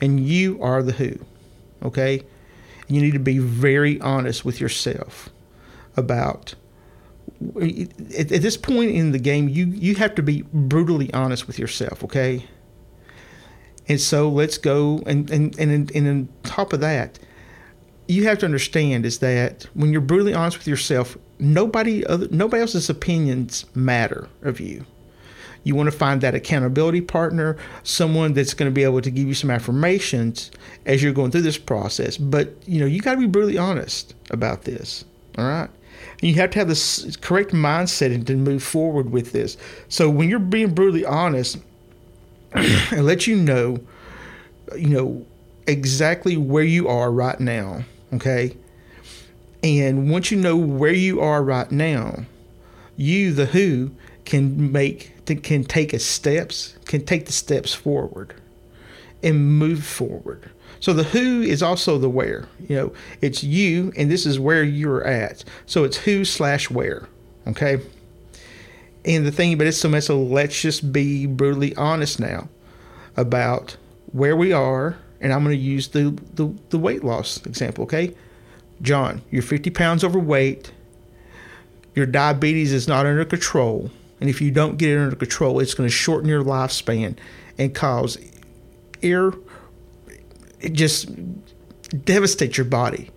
And 0.00 0.20
you 0.20 0.62
are 0.62 0.82
the 0.82 0.92
who. 0.92 1.18
Okay? 1.82 2.22
You 2.88 3.00
need 3.00 3.12
to 3.12 3.18
be 3.18 3.38
very 3.38 4.00
honest 4.00 4.44
with 4.44 4.60
yourself 4.60 5.28
about 5.96 6.54
at, 7.60 8.28
this 8.28 8.56
point 8.56 8.90
in 8.90 9.12
the 9.12 9.18
game 9.18 9.48
you 9.48 9.66
you 9.66 9.94
have 9.94 10.14
to 10.14 10.22
be 10.22 10.42
brutally 10.52 11.12
honest 11.14 11.46
with 11.46 11.58
yourself, 11.58 12.04
okay? 12.04 12.44
And 13.88 14.00
so 14.00 14.28
let's 14.28 14.58
go 14.58 15.02
and 15.06 15.30
and 15.30 15.58
and, 15.58 15.90
and 15.94 16.08
on 16.08 16.28
top 16.42 16.72
of 16.72 16.80
that, 16.80 17.18
you 18.10 18.24
have 18.24 18.38
to 18.38 18.46
understand 18.46 19.06
is 19.06 19.18
that 19.18 19.66
when 19.74 19.92
you're 19.92 20.00
brutally 20.00 20.34
honest 20.34 20.58
with 20.58 20.66
yourself, 20.66 21.16
nobody 21.38 22.04
other 22.06 22.28
nobody 22.30 22.60
else's 22.60 22.90
opinions 22.90 23.64
matter 23.74 24.28
of 24.42 24.60
you. 24.60 24.84
You 25.62 25.74
want 25.74 25.90
to 25.90 25.96
find 25.96 26.20
that 26.22 26.34
accountability 26.34 27.02
partner, 27.02 27.56
someone 27.82 28.32
that's 28.32 28.54
going 28.54 28.70
to 28.70 28.74
be 28.74 28.82
able 28.82 29.02
to 29.02 29.10
give 29.10 29.28
you 29.28 29.34
some 29.34 29.50
affirmations 29.50 30.50
as 30.86 31.02
you're 31.02 31.12
going 31.12 31.30
through 31.30 31.42
this 31.42 31.58
process. 31.58 32.16
But, 32.16 32.54
you 32.66 32.80
know, 32.80 32.86
you 32.86 33.00
got 33.00 33.12
to 33.12 33.20
be 33.20 33.26
brutally 33.26 33.58
honest 33.58 34.14
about 34.30 34.62
this. 34.62 35.04
All 35.36 35.44
right. 35.44 35.68
And 36.20 36.30
you 36.30 36.34
have 36.36 36.50
to 36.52 36.58
have 36.60 36.68
the 36.68 37.18
correct 37.20 37.52
mindset 37.52 38.14
and 38.14 38.26
to 38.26 38.36
move 38.36 38.62
forward 38.62 39.10
with 39.10 39.32
this. 39.32 39.58
So 39.90 40.08
when 40.08 40.30
you're 40.30 40.38
being 40.38 40.72
brutally 40.72 41.04
honest, 41.04 41.58
and 42.52 43.04
let 43.04 43.26
you 43.26 43.36
know, 43.36 43.78
you 44.76 44.88
know, 44.88 45.26
exactly 45.66 46.36
where 46.36 46.64
you 46.64 46.88
are 46.88 47.12
right 47.12 47.38
now. 47.38 47.84
Okay. 48.12 48.56
And 49.62 50.10
once 50.10 50.30
you 50.30 50.38
know 50.38 50.56
where 50.56 50.92
you 50.92 51.20
are 51.20 51.42
right 51.42 51.70
now, 51.70 52.24
you, 52.96 53.32
the 53.32 53.46
who, 53.46 53.92
can 54.24 54.70
make 54.70 55.12
can 55.42 55.64
take 55.64 55.92
a 55.92 55.98
steps 55.98 56.76
can 56.86 57.04
take 57.04 57.26
the 57.26 57.32
steps 57.32 57.72
forward 57.74 58.34
and 59.22 59.58
move 59.58 59.84
forward. 59.84 60.50
So 60.80 60.92
the 60.92 61.04
who 61.04 61.42
is 61.42 61.62
also 61.62 61.98
the 61.98 62.08
where. 62.08 62.48
You 62.68 62.76
know, 62.76 62.92
it's 63.20 63.44
you, 63.44 63.92
and 63.96 64.10
this 64.10 64.24
is 64.24 64.40
where 64.40 64.62
you're 64.62 65.04
at. 65.04 65.44
So 65.66 65.84
it's 65.84 65.98
who 65.98 66.24
slash 66.24 66.70
where. 66.70 67.08
Okay. 67.46 67.80
And 69.04 69.26
the 69.26 69.32
thing 69.32 69.52
about 69.52 69.66
it, 69.66 69.72
so, 69.72 69.98
so 70.00 70.22
let's 70.22 70.60
just 70.60 70.92
be 70.92 71.26
brutally 71.26 71.74
honest 71.76 72.20
now 72.20 72.48
about 73.16 73.76
where 74.12 74.36
we 74.36 74.52
are. 74.52 74.96
And 75.20 75.32
I'm 75.32 75.44
going 75.44 75.56
to 75.56 75.62
use 75.62 75.88
the, 75.88 76.18
the, 76.34 76.54
the 76.70 76.78
weight 76.78 77.04
loss 77.04 77.44
example. 77.44 77.84
Okay. 77.84 78.14
John, 78.82 79.22
you're 79.30 79.42
50 79.42 79.70
pounds 79.70 80.02
overweight. 80.02 80.72
Your 81.94 82.06
diabetes 82.06 82.72
is 82.72 82.88
not 82.88 83.04
under 83.04 83.24
control 83.24 83.90
and 84.20 84.28
if 84.28 84.40
you 84.40 84.50
don't 84.50 84.76
get 84.76 84.90
it 84.90 84.98
under 84.98 85.16
control, 85.16 85.60
it's 85.60 85.74
going 85.74 85.88
to 85.88 85.94
shorten 85.94 86.28
your 86.28 86.44
lifespan 86.44 87.16
and 87.58 87.74
cause 87.74 88.18
ear, 89.02 89.32
it 90.60 90.74
just 90.74 91.10
devastate 92.04 92.58
your 92.58 92.66
body. 92.66 93.10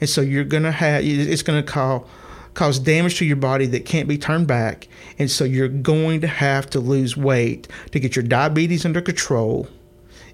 And 0.00 0.08
so 0.08 0.20
you're 0.20 0.44
going 0.44 0.62
to 0.62 0.70
have, 0.70 1.04
it's 1.04 1.42
going 1.42 1.62
to 1.62 1.68
cause, 1.68 2.06
cause 2.54 2.78
damage 2.78 3.18
to 3.18 3.24
your 3.24 3.36
body 3.36 3.66
that 3.66 3.84
can't 3.84 4.08
be 4.08 4.16
turned 4.16 4.46
back. 4.46 4.86
And 5.18 5.30
so 5.30 5.44
you're 5.44 5.68
going 5.68 6.20
to 6.20 6.28
have 6.28 6.70
to 6.70 6.80
lose 6.80 7.16
weight 7.16 7.66
to 7.90 7.98
get 7.98 8.14
your 8.14 8.22
diabetes 8.22 8.86
under 8.86 9.00
control 9.00 9.68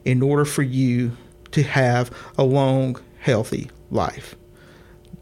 in 0.06 0.22
order 0.22 0.44
for 0.44 0.62
you 0.62 1.14
to 1.50 1.62
have 1.62 2.10
a 2.38 2.44
long, 2.44 2.98
healthy 3.18 3.70
life. 3.90 4.36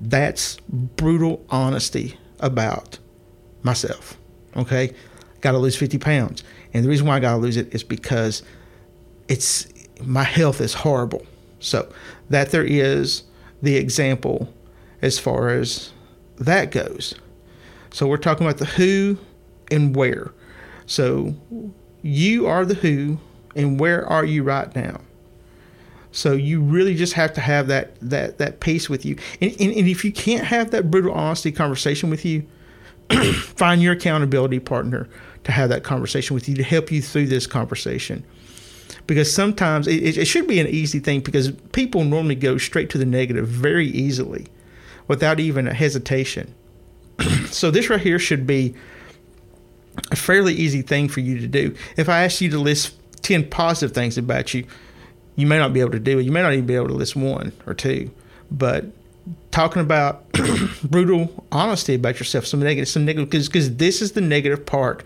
That's 0.01 0.59
brutal 0.69 1.45
honesty 1.49 2.19
about 2.41 2.99
myself. 3.63 4.19
Okay? 4.57 4.93
Got 5.41 5.53
to 5.53 5.59
lose 5.59 5.75
50 5.75 5.99
pounds. 5.99 6.45
And 6.75 6.85
the 6.85 6.89
reason 6.89 7.07
why 7.07 7.17
I 7.17 7.21
got 7.21 7.33
to 7.33 7.39
lose 7.39 7.57
it 7.57 7.75
is 7.75 7.83
because 7.83 8.43
it's 9.29 9.67
my 10.03 10.23
health 10.23 10.61
is 10.61 10.75
horrible. 10.75 11.25
So, 11.61 11.91
that 12.29 12.51
there 12.51 12.65
is 12.65 13.23
the 13.63 13.77
example 13.77 14.53
as 15.01 15.19
far 15.19 15.49
as 15.49 15.93
that 16.37 16.73
goes. 16.73 17.15
So, 17.91 18.07
we're 18.07 18.19
talking 18.19 18.47
about 18.47 18.59
the 18.59 18.67
who 18.67 19.19
and 19.71 19.97
where. 19.97 20.33
So, 20.85 21.35
you 22.03 22.47
are 22.47 22.67
the 22.67 22.75
who, 22.75 23.19
and 23.57 23.79
where 23.79 24.07
are 24.07 24.25
you 24.25 24.43
right 24.43 24.75
now? 24.75 25.01
So 26.13 26.33
you 26.33 26.61
really 26.61 26.95
just 26.95 27.15
have 27.15 27.33
to 27.35 27.41
have 27.41 27.67
that 27.67 27.97
that 28.01 28.39
that 28.39 28.61
pace 28.61 28.89
with 28.89 29.05
you. 29.05 29.17
And, 29.41 29.51
and, 29.61 29.73
and 29.73 29.89
if 29.89 30.05
you 30.05 30.13
can't 30.13 30.45
have 30.45 30.71
that 30.71 30.91
brutal 30.91 31.13
honesty 31.13 31.51
conversation 31.51 32.09
with 32.09 32.25
you, 32.25 32.47
find 33.35 33.83
your 33.83 33.95
accountability 33.95 34.61
partner 34.61 35.09
to 35.43 35.53
have 35.53 35.69
that 35.71 35.83
conversation 35.83 36.35
with 36.35 36.49
you 36.49 36.55
to 36.55 36.63
help 36.63 36.91
you 36.91 37.03
through 37.03 37.27
this 37.27 37.47
conversation. 37.47 38.25
Because 39.07 39.33
sometimes 39.33 39.87
it, 39.87 40.17
it 40.17 40.25
should 40.27 40.47
be 40.47 40.61
an 40.61 40.67
easy 40.69 40.99
thing 41.01 41.21
because 41.21 41.51
people 41.73 42.05
normally 42.05 42.37
go 42.37 42.59
straight 42.59 42.91
to 42.91 42.99
the 42.99 43.05
negative 43.05 43.47
very 43.49 43.89
easily 43.89 44.47
without 45.09 45.41
even 45.41 45.67
a 45.67 45.75
hesitation. 45.75 46.55
so 47.47 47.71
this 47.71 47.91
right 47.91 48.01
here 48.01 48.19
should 48.19 48.47
be 48.47 48.75
a 50.11 50.17
fairly 50.17 50.55
easy 50.55 50.83
thing 50.83 51.09
for 51.09 51.21
you 51.21 51.39
to 51.41 51.47
do. 51.47 51.75
If 51.97 52.09
I 52.09 52.25
ask 52.25 52.41
you 52.41 52.51
to 52.51 52.59
list 52.59 52.97
10 53.25 53.51
positive 53.51 53.95
things 53.95 54.17
about 54.17 54.55
you, 54.55 54.65
you 55.37 55.47
may 55.47 55.59
not 55.59 55.73
be 55.73 55.81
able 55.81 55.91
to 55.91 55.99
do 55.99 56.19
it. 56.19 56.23
You 56.23 56.31
may 56.31 56.43
not 56.43 56.53
even 56.53 56.67
be 56.67 56.77
able 56.77 56.89
to 56.89 56.95
list 56.95 57.17
one 57.17 57.53
or 57.67 57.75
two. 57.75 58.11
But 58.51 58.87
talking 59.51 59.83
about 59.83 60.31
brutal 60.85 61.45
honesty 61.51 61.95
about 61.95 62.19
yourself, 62.19 62.47
some 62.47 62.61
negative, 62.61 62.89
some 62.89 63.05
negative, 63.05 63.31
because 63.31 63.77
this 63.77 64.01
is 64.01 64.13
the 64.13 64.21
negative 64.21 64.65
part 64.65 65.03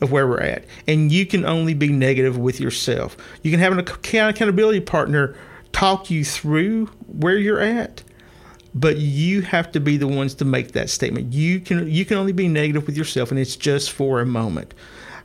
of 0.00 0.12
where 0.12 0.26
we're 0.26 0.40
at, 0.40 0.64
and 0.88 1.12
you 1.12 1.24
can 1.24 1.44
only 1.44 1.74
be 1.74 1.88
negative 1.88 2.36
with 2.36 2.60
yourself. 2.60 3.16
You 3.42 3.50
can 3.50 3.60
have 3.60 3.72
an 3.72 3.78
accountability 3.78 4.80
partner 4.80 5.36
talk 5.72 6.10
you 6.10 6.24
through 6.24 6.86
where 7.06 7.36
you're 7.36 7.60
at, 7.60 8.02
but 8.74 8.96
you 8.98 9.42
have 9.42 9.70
to 9.72 9.80
be 9.80 9.96
the 9.96 10.08
ones 10.08 10.34
to 10.34 10.44
make 10.44 10.72
that 10.72 10.90
statement. 10.90 11.32
You 11.32 11.60
can 11.60 11.88
you 11.88 12.04
can 12.04 12.16
only 12.16 12.32
be 12.32 12.48
negative 12.48 12.86
with 12.86 12.96
yourself, 12.96 13.30
and 13.30 13.38
it's 13.38 13.56
just 13.56 13.92
for 13.92 14.20
a 14.20 14.26
moment. 14.26 14.74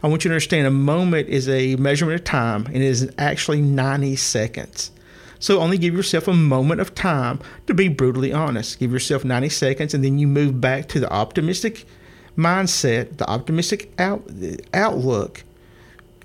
I 0.03 0.07
want 0.07 0.23
you 0.23 0.29
to 0.29 0.33
understand 0.33 0.67
a 0.67 0.71
moment 0.71 1.29
is 1.29 1.49
a 1.49 1.75
measurement 1.77 2.19
of 2.19 2.25
time 2.25 2.65
and 2.67 2.77
it 2.77 2.83
is 2.83 3.11
actually 3.17 3.61
90 3.61 4.15
seconds. 4.15 4.91
So 5.39 5.59
only 5.59 5.77
give 5.77 5.93
yourself 5.93 6.27
a 6.27 6.33
moment 6.33 6.81
of 6.81 6.95
time 6.95 7.39
to 7.67 7.73
be 7.73 7.87
brutally 7.87 8.33
honest. 8.33 8.79
Give 8.79 8.91
yourself 8.91 9.23
90 9.23 9.49
seconds 9.49 9.93
and 9.93 10.03
then 10.03 10.17
you 10.17 10.27
move 10.27 10.59
back 10.61 10.87
to 10.89 10.99
the 10.99 11.11
optimistic 11.11 11.85
mindset, 12.37 13.17
the 13.17 13.29
optimistic 13.29 13.91
out, 13.99 14.29
outlook 14.73 15.43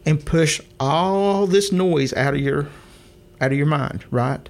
and 0.05 0.25
push 0.25 0.61
all 0.81 1.47
this 1.47 1.73
noise 1.73 2.13
out 2.15 2.35
of 2.35 2.41
your 2.41 2.69
out 3.41 3.53
of 3.53 3.59
your 3.59 3.67
mind, 3.67 4.05
right? 4.11 4.49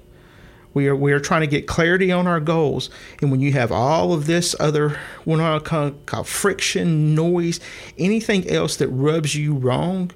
We 0.73 0.87
are 0.87 0.95
we 0.95 1.11
are 1.11 1.19
trying 1.19 1.41
to 1.41 1.47
get 1.47 1.67
clarity 1.67 2.11
on 2.11 2.25
our 2.25 2.39
goals, 2.39 2.89
and 3.21 3.29
when 3.29 3.39
you 3.39 3.51
have 3.53 3.71
all 3.71 4.13
of 4.13 4.25
this 4.25 4.55
other 4.59 4.97
what 5.23 5.39
I 5.39 5.59
call, 5.59 5.91
call 6.05 6.23
friction, 6.23 7.13
noise, 7.13 7.59
anything 7.97 8.49
else 8.49 8.77
that 8.77 8.87
rubs 8.87 9.35
you 9.35 9.53
wrong, 9.53 10.11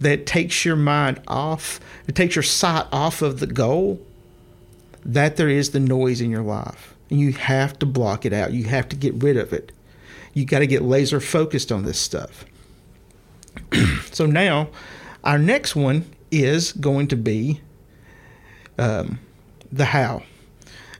that 0.00 0.26
takes 0.26 0.64
your 0.64 0.76
mind 0.76 1.20
off, 1.26 1.80
it 2.06 2.14
takes 2.14 2.36
your 2.36 2.42
sight 2.42 2.86
off 2.92 3.22
of 3.22 3.40
the 3.40 3.46
goal. 3.46 4.00
That 5.06 5.36
there 5.36 5.50
is 5.50 5.70
the 5.70 5.80
noise 5.80 6.20
in 6.20 6.30
your 6.30 6.42
life, 6.42 6.94
and 7.10 7.20
you 7.20 7.32
have 7.32 7.78
to 7.78 7.86
block 7.86 8.24
it 8.24 8.32
out. 8.32 8.52
You 8.52 8.64
have 8.64 8.88
to 8.90 8.96
get 8.96 9.22
rid 9.22 9.36
of 9.36 9.52
it. 9.52 9.72
You 10.34 10.44
got 10.44 10.60
to 10.60 10.66
get 10.66 10.82
laser 10.82 11.20
focused 11.20 11.70
on 11.70 11.84
this 11.84 11.98
stuff. 11.98 12.44
so 14.10 14.26
now, 14.26 14.68
our 15.22 15.38
next 15.38 15.76
one 15.76 16.04
is 16.30 16.72
going 16.72 17.08
to 17.08 17.16
be. 17.16 17.60
Um, 18.78 19.20
the 19.74 19.84
how. 19.84 20.22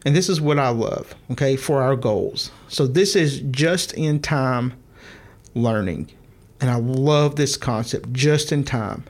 And 0.05 0.15
this 0.15 0.29
is 0.29 0.41
what 0.41 0.59
I 0.59 0.69
love, 0.69 1.15
okay, 1.33 1.57
for 1.57 1.83
our 1.83 1.97
goals. 1.97 2.51
So 2.69 2.87
this 2.87 3.17
is 3.17 3.41
just 3.51 3.95
in 3.95 4.21
time 4.21 4.75
learning. 5.55 6.11
And 6.61 6.71
I 6.71 6.77
love 6.77 7.37
this 7.37 7.57
concept, 7.57 8.13
just 8.13 8.53
in 8.53 8.65
time. 8.65 9.05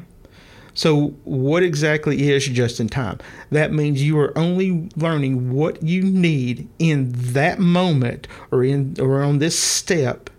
So, 0.76 1.14
what 1.22 1.62
exactly 1.62 2.32
is 2.32 2.46
just 2.46 2.80
in 2.80 2.88
time? 2.88 3.20
That 3.50 3.72
means 3.72 4.02
you 4.02 4.18
are 4.18 4.36
only 4.36 4.90
learning 4.96 5.52
what 5.52 5.80
you 5.84 6.02
need 6.02 6.68
in 6.80 7.12
that 7.12 7.60
moment 7.60 8.26
or 8.50 8.64
in 8.64 8.96
or 8.98 9.22
on 9.22 9.38
this 9.38 9.56
step. 9.56 10.30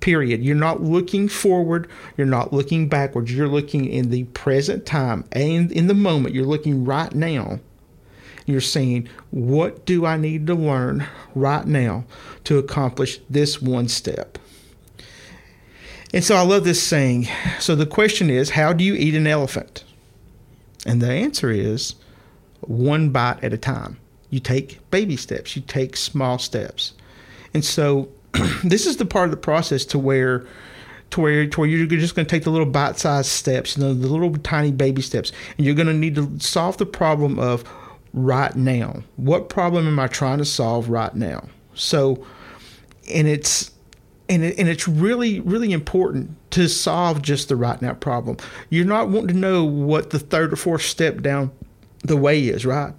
Period. 0.00 0.42
You're 0.42 0.56
not 0.56 0.82
looking 0.82 1.28
forward. 1.28 1.88
You're 2.16 2.26
not 2.26 2.52
looking 2.52 2.88
backwards. 2.88 3.34
You're 3.34 3.48
looking 3.48 3.86
in 3.86 4.10
the 4.10 4.24
present 4.24 4.84
time 4.84 5.24
and 5.32 5.72
in 5.72 5.86
the 5.86 5.94
moment. 5.94 6.34
You're 6.34 6.44
looking 6.44 6.84
right 6.84 7.14
now 7.14 7.60
you're 8.46 8.60
saying, 8.60 9.08
What 9.30 9.86
do 9.86 10.06
I 10.06 10.16
need 10.16 10.46
to 10.46 10.54
learn 10.54 11.06
right 11.34 11.66
now 11.66 12.04
to 12.44 12.58
accomplish 12.58 13.20
this 13.30 13.60
one 13.60 13.88
step? 13.88 14.38
And 16.14 16.22
so 16.22 16.36
I 16.36 16.42
love 16.42 16.64
this 16.64 16.82
saying. 16.82 17.28
So 17.58 17.74
the 17.74 17.86
question 17.86 18.30
is, 18.30 18.50
How 18.50 18.72
do 18.72 18.84
you 18.84 18.94
eat 18.94 19.14
an 19.14 19.26
elephant? 19.26 19.84
And 20.84 21.00
the 21.00 21.10
answer 21.10 21.50
is 21.50 21.94
one 22.60 23.10
bite 23.10 23.42
at 23.42 23.52
a 23.52 23.58
time. 23.58 23.98
You 24.30 24.40
take 24.40 24.78
baby 24.90 25.16
steps, 25.16 25.54
you 25.56 25.62
take 25.62 25.96
small 25.96 26.38
steps. 26.38 26.94
And 27.54 27.64
so 27.64 28.08
this 28.64 28.86
is 28.86 28.96
the 28.96 29.04
part 29.04 29.26
of 29.26 29.30
the 29.30 29.36
process 29.36 29.84
to 29.86 29.98
where 29.98 30.46
to 31.10 31.20
where, 31.20 31.46
to 31.46 31.60
where 31.60 31.68
you're 31.68 31.86
just 31.86 32.14
going 32.14 32.24
to 32.24 32.30
take 32.30 32.44
the 32.44 32.50
little 32.50 32.66
bite-sized 32.66 33.28
steps, 33.28 33.76
you 33.76 33.84
know, 33.84 33.92
the 33.92 34.08
little 34.08 34.34
tiny 34.38 34.72
baby 34.72 35.02
steps, 35.02 35.30
and 35.58 35.66
you're 35.66 35.74
going 35.74 35.86
to 35.86 35.92
need 35.92 36.14
to 36.14 36.38
solve 36.40 36.78
the 36.78 36.86
problem 36.86 37.38
of 37.38 37.64
right 38.12 38.54
now? 38.54 39.02
What 39.16 39.48
problem 39.48 39.86
am 39.86 39.98
I 39.98 40.06
trying 40.06 40.38
to 40.38 40.44
solve 40.44 40.88
right 40.88 41.14
now? 41.14 41.48
So, 41.74 42.24
and 43.12 43.26
it's 43.26 43.70
and 44.28 44.44
it, 44.44 44.58
and 44.58 44.68
it's 44.68 44.86
really 44.86 45.40
really 45.40 45.72
important 45.72 46.36
to 46.52 46.68
solve 46.68 47.22
just 47.22 47.48
the 47.48 47.56
right 47.56 47.80
now 47.80 47.94
problem. 47.94 48.36
You're 48.70 48.84
not 48.84 49.08
wanting 49.08 49.28
to 49.28 49.34
know 49.34 49.64
what 49.64 50.10
the 50.10 50.18
third 50.18 50.52
or 50.52 50.56
fourth 50.56 50.82
step 50.82 51.22
down 51.22 51.50
the 52.04 52.16
way 52.16 52.40
is, 52.40 52.66
right? 52.66 52.94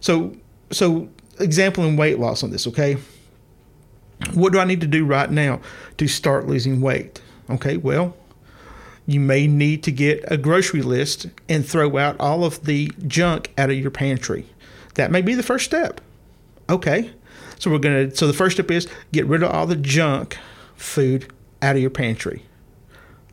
So 0.00 0.36
so 0.70 1.08
example 1.38 1.84
in 1.84 1.96
weight 1.96 2.18
loss 2.18 2.42
on 2.42 2.50
this, 2.50 2.66
okay? 2.66 2.96
What 4.32 4.52
do 4.52 4.58
I 4.58 4.64
need 4.64 4.80
to 4.80 4.86
do 4.86 5.04
right 5.04 5.30
now 5.30 5.60
to 5.98 6.08
start 6.08 6.46
losing 6.46 6.80
weight? 6.80 7.20
Okay, 7.50 7.76
well, 7.76 8.16
you 9.06 9.20
may 9.20 9.46
need 9.46 9.82
to 9.84 9.92
get 9.92 10.24
a 10.26 10.36
grocery 10.36 10.82
list 10.82 11.26
and 11.48 11.64
throw 11.64 11.96
out 11.96 12.16
all 12.18 12.44
of 12.44 12.64
the 12.64 12.90
junk 13.06 13.52
out 13.56 13.70
of 13.70 13.76
your 13.76 13.90
pantry. 13.90 14.46
That 14.96 15.10
may 15.10 15.22
be 15.22 15.34
the 15.34 15.42
first 15.42 15.64
step. 15.64 16.00
Okay. 16.68 17.12
So 17.58 17.70
we're 17.70 17.78
going 17.78 18.10
to 18.10 18.16
so 18.16 18.26
the 18.26 18.32
first 18.32 18.56
step 18.56 18.70
is 18.70 18.88
get 19.12 19.26
rid 19.26 19.42
of 19.42 19.50
all 19.50 19.66
the 19.66 19.76
junk 19.76 20.36
food 20.74 21.32
out 21.62 21.76
of 21.76 21.82
your 21.82 21.90
pantry. 21.90 22.42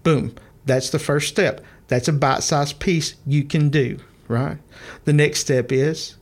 Boom. 0.04 0.36
That's 0.66 0.90
the 0.90 1.00
first 1.00 1.28
step. 1.28 1.62
That's 1.88 2.08
a 2.08 2.14
bite-sized 2.14 2.80
piece 2.80 3.16
you 3.26 3.44
can 3.44 3.70
do, 3.70 4.00
right? 4.28 4.58
The 5.04 5.14
next 5.14 5.40
step 5.40 5.72
is 5.72 6.16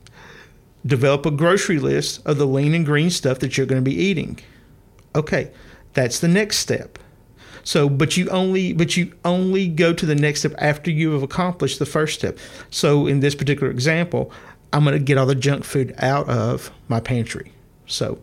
develop 0.85 1.25
a 1.25 1.31
grocery 1.31 1.77
list 1.77 2.25
of 2.25 2.37
the 2.37 2.47
lean 2.47 2.73
and 2.73 2.85
green 2.85 3.11
stuff 3.11 3.39
that 3.39 3.55
you're 3.57 3.67
going 3.67 3.83
to 3.83 3.89
be 3.89 3.95
eating. 3.95 4.39
Okay. 5.15 5.51
That's 5.93 6.19
the 6.19 6.27
next 6.27 6.57
step. 6.57 6.97
So, 7.63 7.89
but 7.89 8.17
you 8.17 8.27
only 8.29 8.73
but 8.73 8.97
you 8.97 9.13
only 9.23 9.67
go 9.67 9.93
to 9.93 10.05
the 10.05 10.15
next 10.15 10.39
step 10.39 10.53
after 10.57 10.89
you 10.89 11.11
have 11.11 11.21
accomplished 11.21 11.77
the 11.77 11.85
first 11.85 12.17
step. 12.17 12.39
So, 12.71 13.05
in 13.05 13.19
this 13.19 13.35
particular 13.35 13.71
example, 13.71 14.31
I'm 14.73 14.83
going 14.83 14.97
to 14.97 15.03
get 15.03 15.17
all 15.17 15.25
the 15.25 15.35
junk 15.35 15.63
food 15.65 15.93
out 15.97 16.29
of 16.29 16.71
my 16.87 16.99
pantry. 16.99 17.51
So 17.85 18.19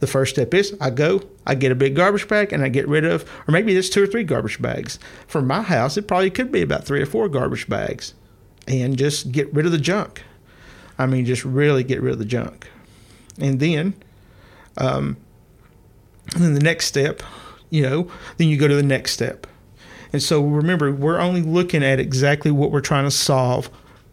the 0.00 0.06
first 0.06 0.34
step 0.34 0.52
is 0.52 0.76
I 0.80 0.90
go, 0.90 1.22
I 1.46 1.54
get 1.54 1.70
a 1.70 1.76
big 1.76 1.94
garbage 1.94 2.26
bag, 2.26 2.52
and 2.52 2.62
I 2.62 2.68
get 2.68 2.88
rid 2.88 3.04
of, 3.04 3.22
or 3.46 3.52
maybe 3.52 3.72
there's 3.72 3.90
two 3.90 4.02
or 4.02 4.06
three 4.06 4.24
garbage 4.24 4.60
bags. 4.60 4.98
For 5.28 5.40
my 5.40 5.62
house, 5.62 5.96
it 5.96 6.08
probably 6.08 6.30
could 6.30 6.50
be 6.50 6.62
about 6.62 6.84
three 6.84 7.00
or 7.00 7.06
four 7.06 7.28
garbage 7.28 7.68
bags, 7.68 8.14
and 8.66 8.96
just 8.98 9.30
get 9.30 9.52
rid 9.54 9.64
of 9.64 9.72
the 9.72 9.78
junk. 9.78 10.22
I 10.98 11.06
mean, 11.06 11.24
just 11.24 11.44
really 11.44 11.84
get 11.84 12.02
rid 12.02 12.12
of 12.12 12.18
the 12.18 12.24
junk. 12.24 12.68
And 13.38 13.60
then, 13.60 13.94
um, 14.76 15.16
and 16.34 16.42
then 16.42 16.54
the 16.54 16.60
next 16.60 16.86
step, 16.86 17.22
you 17.70 17.82
know, 17.82 18.10
then 18.36 18.48
you 18.48 18.56
go 18.56 18.68
to 18.68 18.74
the 18.74 18.82
next 18.82 19.12
step. 19.12 19.46
And 20.12 20.22
so 20.22 20.42
remember, 20.44 20.92
we're 20.92 21.18
only 21.18 21.42
looking 21.42 21.82
at 21.82 21.98
exactly 21.98 22.50
what 22.50 22.70
we're 22.70 22.80
trying 22.80 23.04
to 23.04 23.10
solve 23.10 23.70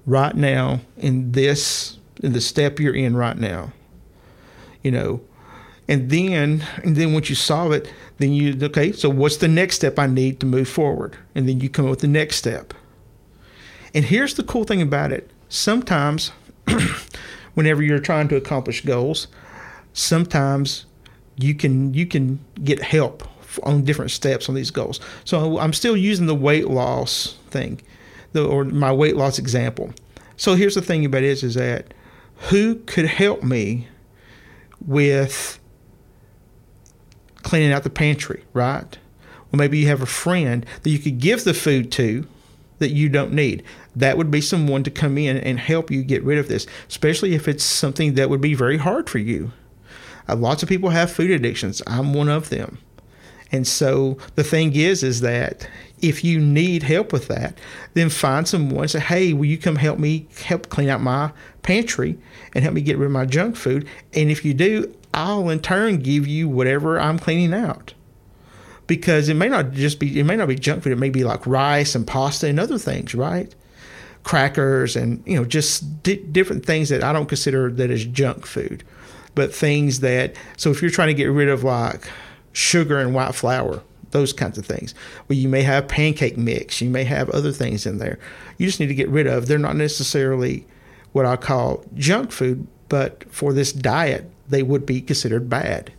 right 0.10 0.36
now 0.36 0.82
in 0.98 1.32
this 1.32 1.98
in 2.22 2.34
the 2.34 2.42
step 2.42 2.80
you're 2.80 2.96
in 2.96 3.16
right 3.16 3.38
now 3.38 3.72
you 4.84 4.92
know? 4.92 5.22
And 5.88 6.10
then 6.10 6.64
and 6.84 6.96
then 6.96 7.14
once 7.14 7.30
you 7.30 7.36
solve 7.36 7.72
it 7.72 7.92
then 8.20 8.32
you 8.32 8.58
okay 8.62 8.92
so 8.92 9.10
what's 9.10 9.38
the 9.38 9.48
next 9.48 9.78
step 9.78 9.98
i 9.98 10.06
need 10.06 10.40
to 10.40 10.46
move 10.46 10.70
forward? 10.70 11.18
And 11.34 11.48
then 11.50 11.60
you 11.60 11.70
come 11.70 11.86
up 11.86 11.92
with 11.92 12.02
the 12.02 12.08
next 12.08 12.36
step. 12.36 12.74
And 13.96 14.06
here's 14.06 14.36
the 14.36 14.44
cool 14.44 14.66
thing 14.66 14.84
about 14.84 15.12
it. 15.12 15.32
Sometimes, 15.50 16.32
whenever 17.56 17.82
you're 17.82 18.00
trying 18.00 18.28
to 18.28 18.36
accomplish 18.36 18.86
goals, 18.86 19.28
sometimes 19.94 20.86
you 21.38 21.56
can 21.56 21.94
you 21.96 22.06
can 22.06 22.40
get 22.64 22.84
help 22.84 23.28
on 23.64 23.84
different 23.84 24.12
steps 24.12 24.48
on 24.48 24.54
these 24.54 24.70
goals. 24.70 25.00
So 25.26 25.58
I'm 25.58 25.74
still 25.74 25.98
using 25.98 26.28
the 26.28 26.36
weight 26.36 26.68
loss 26.68 27.36
thing, 27.50 27.82
the, 28.34 28.46
or 28.46 28.66
my 28.66 28.92
weight 28.92 29.16
loss 29.16 29.40
example. 29.40 29.94
So 30.38 30.56
here's 30.56 30.76
the 30.76 30.82
thing 30.82 31.06
about 31.06 31.24
it 31.24 31.30
is, 31.30 31.44
is 31.44 31.56
that 31.56 31.94
who 32.50 32.76
could 32.76 33.06
help 33.06 33.44
me 33.44 33.88
with 34.86 35.60
cleaning 37.44 37.72
out 37.72 37.84
the 37.84 37.90
pantry, 37.90 38.44
right? 38.54 38.98
Well, 39.52 39.58
maybe 39.58 39.80
you 39.80 39.88
have 39.88 40.02
a 40.02 40.08
friend 40.08 40.66
that 40.84 40.90
you 40.90 41.00
could 41.00 41.20
give 41.20 41.44
the 41.44 41.54
food 41.54 41.92
to 41.94 42.28
that 42.78 42.92
you 42.92 43.10
don't 43.10 43.34
need. 43.34 43.64
That 43.96 44.18
would 44.18 44.32
be 44.32 44.42
someone 44.42 44.84
to 44.84 44.92
come 44.92 45.18
in 45.18 45.38
and 45.38 45.60
help 45.60 45.92
you 45.92 46.04
get 46.04 46.24
rid 46.24 46.38
of 46.38 46.48
this, 46.48 46.66
especially 46.88 47.36
if 47.36 47.48
it's 47.48 47.64
something 47.64 48.14
that 48.14 48.30
would 48.30 48.42
be 48.42 48.54
very 48.54 48.78
hard 48.78 49.10
for 49.10 49.18
you. 49.18 49.52
Uh, 50.28 50.36
lots 50.36 50.64
of 50.64 50.70
people 50.70 50.90
have 50.92 51.12
food 51.12 51.32
addictions. 51.32 51.82
I'm 51.88 52.14
one 52.14 52.30
of 52.30 52.50
them. 52.50 52.78
And 53.52 53.68
so 53.68 54.18
the 54.36 54.44
thing 54.44 54.76
is, 54.76 55.04
is 55.04 55.22
that 55.22 55.68
if 56.02 56.24
you 56.24 56.40
need 56.40 56.84
help 56.84 57.12
with 57.12 57.28
that, 57.28 57.58
then 57.94 58.10
find 58.10 58.48
someone 58.48 58.82
and 58.82 58.92
say, 58.92 59.00
"Hey, 59.00 59.34
will 59.34 59.46
you 59.46 59.58
come 59.58 59.76
help 59.76 60.00
me 60.00 60.28
help 60.44 60.70
clean 60.70 60.90
out 60.90 61.02
my 61.02 61.32
pantry 61.62 62.18
and 62.54 62.64
help 62.64 62.74
me 62.74 62.82
get 62.82 62.98
rid 62.98 63.08
of 63.08 63.12
my 63.12 63.26
junk 63.26 63.56
food?" 63.56 63.88
And 64.14 64.30
if 64.30 64.46
you 64.46 64.54
do, 64.54 64.94
I'll 65.14 65.50
in 65.50 65.60
turn 65.60 65.98
give 65.98 66.28
you 66.28 66.48
whatever 66.48 67.00
I'm 67.00 67.20
cleaning 67.20 67.54
out. 67.54 67.94
Because 68.88 69.30
it 69.30 69.36
may 69.36 69.50
not 69.50 69.72
just 69.72 70.00
be 70.00 70.20
it 70.20 70.24
may 70.24 70.36
not 70.36 70.48
be 70.48 70.56
junk 70.56 70.84
food. 70.84 70.94
It 70.94 71.00
may 71.00 71.10
be 71.10 71.24
like 71.24 71.46
rice 71.46 71.96
and 71.96 72.06
pasta 72.06 72.48
and 72.48 72.60
other 72.60 72.78
things, 72.78 73.14
right? 73.14 73.54
Crackers 74.24 74.96
and 74.96 75.24
you 75.26 75.36
know 75.36 75.46
just 75.46 76.04
di- 76.04 76.24
different 76.32 76.66
things 76.66 76.90
that 76.90 77.04
I 77.04 77.14
don't 77.14 77.28
consider 77.28 77.72
that 77.72 77.92
as 77.92 78.06
junk 78.06 78.46
food, 78.46 78.84
but 79.36 79.54
things 79.54 80.00
that. 80.02 80.36
So 80.58 80.72
if 80.72 80.82
you're 80.82 80.92
trying 80.92 81.10
to 81.10 81.14
get 81.14 81.28
rid 81.28 81.50
of 81.50 81.64
like 81.64 82.10
sugar 82.60 83.00
and 83.00 83.14
white 83.14 83.34
flour, 83.34 83.82
those 84.12 84.34
kinds 84.34 84.58
of 84.58 84.66
things. 84.66 84.94
Well, 85.28 85.38
you 85.38 85.48
may 85.48 85.62
have 85.62 85.88
pancake 85.88 86.38
mix, 86.38 86.82
you 86.82 86.90
may 86.90 87.06
have 87.06 87.30
other 87.30 87.54
things 87.54 87.86
in 87.86 88.00
there. 88.00 88.20
You 88.58 88.68
just 88.68 88.80
need 88.80 88.88
to 88.88 88.96
get 88.96 89.08
rid 89.10 89.28
of. 89.28 89.48
They're 89.48 89.58
not 89.58 89.78
necessarily 89.78 90.66
what 91.14 91.26
I 91.26 91.38
call 91.38 91.86
junk 91.96 92.32
food, 92.32 92.68
but 92.90 93.24
for 93.32 93.54
this 93.54 93.72
diet, 93.72 94.30
they 94.50 94.62
would 94.62 94.86
be 94.86 95.02
considered 95.02 95.50
bad. 95.50 95.94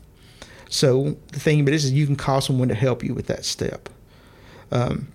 So 0.68 1.16
the 1.32 1.40
thing 1.40 1.60
about 1.60 1.72
it 1.72 1.76
is, 1.76 1.86
is 1.86 1.92
you 1.92 2.06
can 2.06 2.16
call 2.16 2.40
someone 2.40 2.68
to 2.68 2.74
help 2.74 3.02
you 3.02 3.14
with 3.14 3.26
that 3.28 3.44
step. 3.44 3.88
Um, 4.70 5.08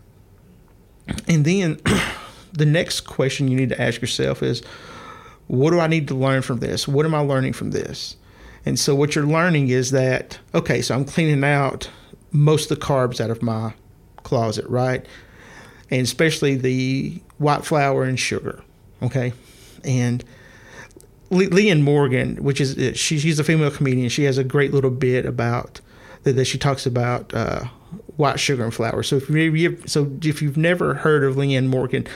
and 1.28 1.46
then 1.46 1.80
the 2.54 2.66
next 2.66 3.02
question 3.02 3.48
you 3.48 3.56
need 3.56 3.70
to 3.70 3.80
ask 3.80 4.02
yourself 4.02 4.42
is, 4.42 4.64
what 5.48 5.70
do 5.70 5.80
I 5.80 5.88
need 5.88 6.08
to 6.08 6.16
learn 6.16 6.42
from 6.42 6.60
this? 6.60 6.88
What 6.88 7.06
am 7.06 7.14
I 7.14 7.20
learning 7.20 7.54
from 7.54 7.72
this? 7.72 8.16
And 8.66 8.80
so 8.80 8.96
what 8.96 9.16
you're 9.16 9.26
learning 9.26 9.70
is 9.70 9.92
that, 9.92 10.40
okay, 10.54 10.82
so 10.82 10.96
I'm 10.96 11.06
cleaning 11.06 11.44
out 11.44 11.90
most 12.32 12.72
of 12.72 12.80
the 12.80 12.86
carbs 12.86 13.22
out 13.22 13.30
of 13.30 13.42
my 13.42 13.74
closet, 14.24 14.66
right? 14.68 15.06
And 15.92 16.02
especially 16.02 16.56
the 16.56 17.22
white 17.38 17.64
flour 17.64 18.04
and 18.04 18.20
sugar, 18.20 18.62
okay? 19.04 19.34
And 19.84 20.24
Leanne 21.30 21.82
Morgan, 21.82 22.38
which 22.38 22.60
is 22.60 22.78
uh, 22.78 22.94
she, 22.94 23.20
she's 23.20 23.40
a 23.40 23.44
female 23.44 23.72
comedian, 23.72 24.10
she 24.10 24.24
has 24.24 24.38
a 24.38 24.44
great 24.44 24.74
little 24.74 24.92
bit 24.92 25.26
about 25.26 25.82
that, 26.24 26.34
that 26.34 26.46
she 26.46 26.58
talks 26.58 26.86
about 26.86 27.34
uh, 27.34 27.66
white 28.18 28.40
sugar 28.40 28.64
and 28.64 28.74
flour. 28.74 29.04
So 29.04 29.18
if 29.18 29.30
you 29.30 29.78
so 29.86 30.12
if 30.24 30.42
you've 30.42 30.58
never 30.58 30.96
heard 30.96 31.24
of 31.24 31.36
Leanne 31.36 31.68
Morgan, 31.68 32.08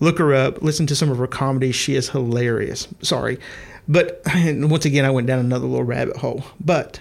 look 0.00 0.18
her 0.18 0.34
up, 0.34 0.62
listen 0.62 0.86
to 0.88 0.96
some 0.96 1.10
of 1.10 1.18
her 1.18 1.26
comedy. 1.26 1.72
She 1.72 1.94
is 1.94 2.10
hilarious. 2.10 2.88
Sorry, 3.02 3.38
but 3.88 4.22
once 4.24 4.84
again, 4.84 5.04
I 5.04 5.10
went 5.10 5.26
down 5.26 5.38
another 5.38 5.66
little 5.66 5.84
rabbit 5.84 6.16
hole. 6.16 6.44
But 6.60 7.00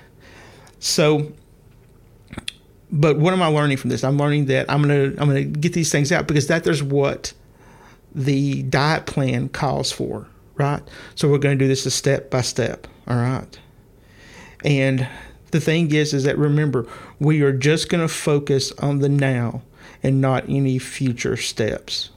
so, 0.80 1.32
but 2.92 3.18
what 3.18 3.34
am 3.34 3.42
I 3.42 3.48
learning 3.48 3.78
from 3.78 3.90
this? 3.90 4.04
I'm 4.04 4.18
learning 4.18 4.46
that 4.46 4.70
I'm 4.70 4.82
gonna 4.82 5.14
I'm 5.18 5.28
gonna 5.28 5.44
get 5.44 5.74
these 5.74 5.92
things 5.92 6.12
out 6.12 6.28
because 6.28 6.48
that 6.48 6.64
there's 6.64 6.84
what 6.84 7.34
the 8.14 8.64
diet 8.64 9.06
plan 9.06 9.50
calls 9.50 9.92
for, 9.92 10.28
right? 10.56 10.84
So 11.16 11.30
we're 11.30 11.40
to 11.58 11.64
do 11.64 11.68
this 11.68 11.86
a 11.86 11.92
step 11.92 12.30
by 12.30 12.42
step, 12.42 12.88
all 13.08 13.16
right? 13.16 13.60
And 14.64 15.08
the 15.52 15.60
thing 15.60 15.92
is, 15.94 16.14
is 16.14 16.24
that 16.24 16.38
remember, 16.38 16.88
we 17.20 17.42
are 17.42 17.52
just 17.52 17.90
to 18.02 18.08
focus 18.08 18.72
on 18.74 19.00
the 19.00 19.10
now 19.10 19.62
and 20.02 20.22
not 20.22 20.44
any 20.48 20.80
future 20.80 21.38
steps. 21.38 22.10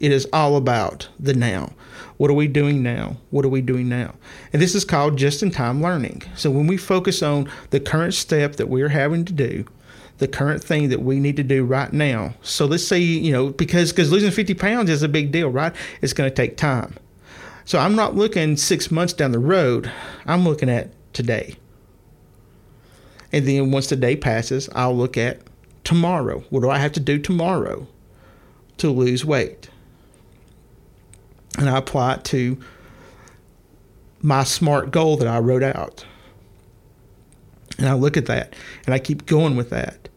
It 0.00 0.12
is 0.12 0.26
all 0.32 0.56
about 0.56 1.08
the 1.18 1.34
now. 1.34 1.72
What 2.16 2.30
are 2.30 2.34
we 2.34 2.46
doing 2.46 2.82
now? 2.82 3.16
What 3.30 3.44
are 3.44 3.50
we 3.50 3.60
doing 3.60 3.88
now? 3.88 4.14
And 4.52 4.60
this 4.60 4.74
is 4.74 4.84
called 4.84 5.16
just 5.16 5.42
in 5.42 5.50
time 5.50 5.82
learning. 5.82 6.22
So 6.36 6.50
when 6.50 6.66
we 6.66 6.76
focus 6.76 7.22
on 7.22 7.50
the 7.70 7.80
current 7.80 8.14
step 8.14 8.56
that 8.56 8.68
we're 8.68 8.88
having 8.88 9.24
to 9.24 9.32
do, 9.32 9.64
the 10.18 10.28
current 10.28 10.62
thing 10.62 10.88
that 10.90 11.02
we 11.02 11.18
need 11.18 11.36
to 11.36 11.42
do 11.42 11.64
right 11.64 11.92
now. 11.92 12.34
So 12.42 12.66
let's 12.66 12.86
say, 12.86 12.98
you 13.00 13.32
know, 13.32 13.50
because 13.50 13.92
because 13.92 14.12
losing 14.12 14.30
50 14.30 14.54
pounds 14.54 14.90
is 14.90 15.02
a 15.02 15.08
big 15.08 15.32
deal, 15.32 15.48
right? 15.48 15.74
It's 16.02 16.12
going 16.12 16.30
to 16.30 16.34
take 16.34 16.56
time. 16.56 16.96
So 17.64 17.78
I'm 17.78 17.96
not 17.96 18.14
looking 18.14 18.56
six 18.56 18.90
months 18.90 19.12
down 19.12 19.32
the 19.32 19.38
road. 19.38 19.90
I'm 20.26 20.44
looking 20.44 20.68
at 20.68 20.90
today. 21.12 21.56
And 23.32 23.48
then 23.48 23.70
once 23.72 23.88
the 23.88 23.96
day 23.96 24.14
passes, 24.14 24.68
I'll 24.74 24.96
look 24.96 25.16
at 25.16 25.40
tomorrow. 25.82 26.44
What 26.50 26.60
do 26.60 26.70
I 26.70 26.78
have 26.78 26.92
to 26.92 27.00
do 27.00 27.18
tomorrow 27.18 27.88
to 28.76 28.90
lose 28.90 29.24
weight? 29.24 29.70
And 31.58 31.68
I 31.68 31.78
apply 31.78 32.14
it 32.14 32.24
to 32.24 32.58
my 34.22 34.44
SMART 34.44 34.90
goal 34.90 35.16
that 35.18 35.28
I 35.28 35.38
wrote 35.38 35.62
out. 35.62 36.04
And 37.78 37.88
I 37.88 37.94
look 37.94 38.16
at 38.16 38.26
that 38.26 38.54
and 38.86 38.94
I 38.94 38.98
keep 38.98 39.26
going 39.26 39.56
with 39.56 39.70
that. 39.70 40.08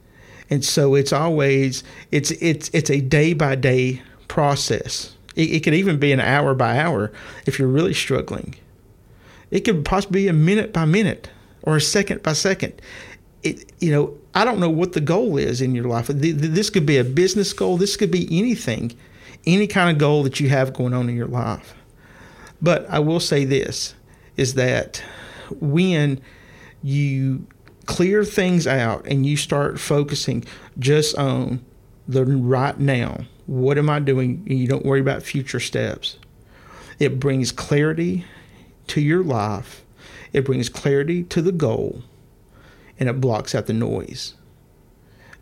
And 0.49 0.63
so 0.63 0.95
it's 0.95 1.11
always 1.11 1.83
it's 2.11 2.31
it's 2.31 2.69
it's 2.73 2.89
a 2.89 3.01
day 3.01 3.33
by 3.33 3.55
day 3.55 4.01
process. 4.27 5.15
It, 5.35 5.51
it 5.51 5.63
could 5.63 5.73
even 5.73 5.99
be 5.99 6.11
an 6.11 6.21
hour 6.21 6.53
by 6.53 6.79
hour 6.79 7.11
if 7.45 7.59
you're 7.59 7.67
really 7.67 7.93
struggling. 7.93 8.55
It 9.51 9.61
could 9.61 9.83
possibly 9.83 10.23
be 10.23 10.27
a 10.27 10.33
minute 10.33 10.71
by 10.71 10.85
minute 10.85 11.29
or 11.63 11.75
a 11.75 11.81
second 11.81 12.23
by 12.23 12.33
second. 12.33 12.81
It, 13.43 13.71
you 13.79 13.91
know, 13.91 14.17
I 14.33 14.45
don't 14.45 14.59
know 14.59 14.69
what 14.69 14.93
the 14.93 15.01
goal 15.01 15.37
is 15.37 15.61
in 15.61 15.75
your 15.75 15.85
life. 15.85 16.07
This 16.07 16.69
could 16.69 16.85
be 16.85 16.97
a 16.97 17.03
business 17.03 17.51
goal. 17.53 17.77
This 17.77 17.97
could 17.97 18.11
be 18.11 18.27
anything 18.31 18.95
any 19.47 19.65
kind 19.65 19.89
of 19.89 19.97
goal 19.97 20.23
that 20.23 20.39
you 20.39 20.49
have 20.49 20.73
going 20.73 20.93
on 20.93 21.09
in 21.09 21.15
your 21.15 21.27
life. 21.27 21.73
But 22.61 22.87
I 22.89 22.99
will 22.99 23.19
say 23.19 23.45
this 23.45 23.95
is 24.35 24.53
that 24.55 25.03
when 25.59 26.21
you 26.83 27.47
clear 27.85 28.23
things 28.23 28.67
out 28.67 29.07
and 29.07 29.25
you 29.25 29.37
start 29.37 29.79
focusing 29.79 30.43
just 30.77 31.17
on 31.17 31.63
the 32.07 32.25
right 32.25 32.77
now, 32.77 33.21
what 33.45 33.77
am 33.77 33.89
I 33.89 33.99
doing? 33.99 34.45
And 34.47 34.59
you 34.59 34.67
don't 34.67 34.85
worry 34.85 34.99
about 34.99 35.23
future 35.23 35.59
steps. 35.59 36.17
It 36.99 37.19
brings 37.19 37.51
clarity 37.51 38.25
to 38.87 39.01
your 39.01 39.23
life, 39.23 39.83
it 40.33 40.45
brings 40.45 40.69
clarity 40.69 41.23
to 41.23 41.41
the 41.41 41.51
goal, 41.51 42.03
and 42.99 43.09
it 43.09 43.21
blocks 43.21 43.53
out 43.53 43.65
the 43.67 43.73
noise 43.73 44.33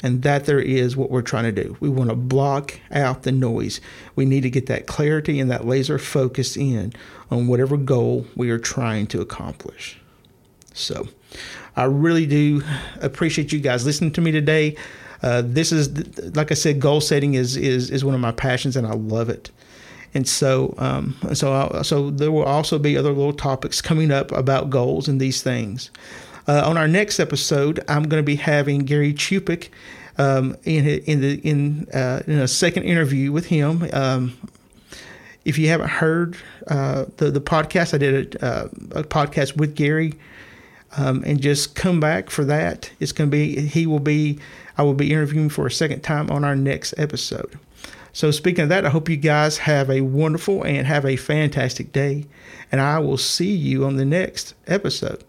and 0.05 0.21
that 0.21 0.45
there 0.45 0.59
is 0.59 0.95
what 0.95 1.09
we're 1.09 1.23
trying 1.23 1.45
to 1.45 1.63
do. 1.63 1.75
We 1.79 1.89
want 1.89 2.11
to 2.11 2.15
block 2.15 2.79
out 2.91 3.23
the 3.23 3.31
noise. 3.31 3.81
We 4.15 4.23
need 4.23 4.41
to 4.41 4.51
get 4.51 4.67
that 4.67 4.85
clarity 4.85 5.39
and 5.39 5.49
that 5.49 5.65
laser 5.65 5.97
focus 5.97 6.55
in 6.55 6.93
on 7.31 7.47
whatever 7.47 7.75
goal 7.75 8.27
we 8.35 8.51
are 8.51 8.59
trying 8.59 9.07
to 9.07 9.19
accomplish. 9.19 9.99
So, 10.75 11.07
I 11.75 11.85
really 11.85 12.27
do 12.27 12.61
appreciate 13.01 13.51
you 13.51 13.59
guys 13.59 13.83
listening 13.83 14.11
to 14.11 14.21
me 14.21 14.31
today. 14.31 14.75
Uh, 15.23 15.41
this 15.43 15.71
is, 15.71 15.89
like 16.35 16.51
I 16.51 16.53
said, 16.53 16.79
goal 16.79 17.01
setting 17.01 17.33
is, 17.33 17.57
is 17.57 17.89
is 17.89 18.05
one 18.05 18.13
of 18.13 18.21
my 18.21 18.31
passions, 18.31 18.75
and 18.75 18.85
I 18.85 18.93
love 18.93 19.29
it. 19.29 19.49
And 20.13 20.27
so, 20.27 20.75
um, 20.77 21.15
so, 21.33 21.51
I'll, 21.51 21.83
so 21.83 22.11
there 22.11 22.31
will 22.31 22.43
also 22.43 22.77
be 22.77 22.95
other 22.95 23.11
little 23.11 23.33
topics 23.33 23.81
coming 23.81 24.11
up 24.11 24.31
about 24.33 24.69
goals 24.69 25.07
and 25.07 25.19
these 25.19 25.41
things. 25.41 25.89
Uh, 26.47 26.63
on 26.65 26.77
our 26.77 26.87
next 26.87 27.19
episode, 27.19 27.83
I'm 27.87 28.03
going 28.03 28.21
to 28.21 28.25
be 28.25 28.35
having 28.35 28.79
Gary 28.79 29.13
Chupik 29.13 29.69
um, 30.17 30.55
in 30.63 30.87
in 30.87 31.21
the 31.21 31.39
in 31.39 31.87
uh, 31.93 32.21
in 32.27 32.39
a 32.39 32.47
second 32.47 32.83
interview 32.83 33.31
with 33.31 33.47
him. 33.47 33.87
Um, 33.93 34.37
if 35.43 35.57
you 35.57 35.69
haven't 35.69 35.89
heard 35.89 36.37
uh, 36.67 37.05
the 37.17 37.31
the 37.31 37.41
podcast, 37.41 37.93
I 37.93 37.97
did 37.97 38.35
a, 38.35 38.45
uh, 38.45 38.67
a 38.91 39.03
podcast 39.03 39.57
with 39.57 39.75
Gary, 39.75 40.13
um, 40.97 41.23
and 41.25 41.41
just 41.41 41.75
come 41.75 41.99
back 41.99 42.29
for 42.29 42.45
that. 42.45 42.91
It's 42.99 43.11
going 43.11 43.29
to 43.29 43.35
be 43.35 43.61
he 43.67 43.87
will 43.87 43.99
be 43.99 44.39
I 44.77 44.83
will 44.83 44.93
be 44.93 45.11
interviewing 45.11 45.49
for 45.49 45.65
a 45.65 45.71
second 45.71 46.01
time 46.01 46.29
on 46.29 46.43
our 46.43 46.55
next 46.55 46.93
episode. 46.97 47.57
So 48.13 48.31
speaking 48.31 48.63
of 48.63 48.69
that, 48.69 48.85
I 48.85 48.89
hope 48.89 49.09
you 49.09 49.17
guys 49.17 49.57
have 49.57 49.89
a 49.89 49.99
wonderful 50.01 50.63
and 50.63 50.87
have 50.87 51.05
a 51.05 51.17
fantastic 51.17 51.91
day, 51.91 52.25
and 52.71 52.79
I 52.79 52.99
will 52.99 53.17
see 53.17 53.53
you 53.53 53.83
on 53.83 53.97
the 53.97 54.05
next 54.05 54.53
episode. 54.67 55.23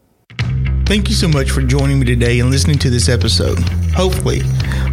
Thank 0.86 1.08
you 1.08 1.16
so 1.16 1.26
much 1.26 1.50
for 1.50 1.62
joining 1.62 1.98
me 1.98 2.06
today 2.06 2.38
and 2.38 2.48
listening 2.48 2.78
to 2.78 2.90
this 2.90 3.08
episode. 3.08 3.58
Hopefully, 3.92 4.42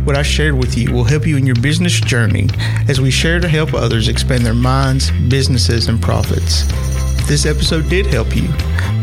what 0.06 0.16
I 0.16 0.24
shared 0.24 0.56
with 0.56 0.76
you 0.76 0.92
will 0.92 1.04
help 1.04 1.28
you 1.28 1.38
in 1.38 1.46
your 1.46 1.56
business 1.58 2.00
journey 2.00 2.50
as 2.88 3.00
we 3.00 3.12
share 3.12 3.40
to 3.40 3.48
help 3.48 3.76
others 3.76 4.08
expand 4.08 4.44
their 4.44 4.56
minds, 4.56 5.12
businesses, 5.30 5.90
and 5.90 6.02
profits. 6.02 6.64
If 7.20 7.28
this 7.28 7.46
episode 7.46 7.90
did 7.90 8.08
help 8.08 8.36
you, 8.36 8.50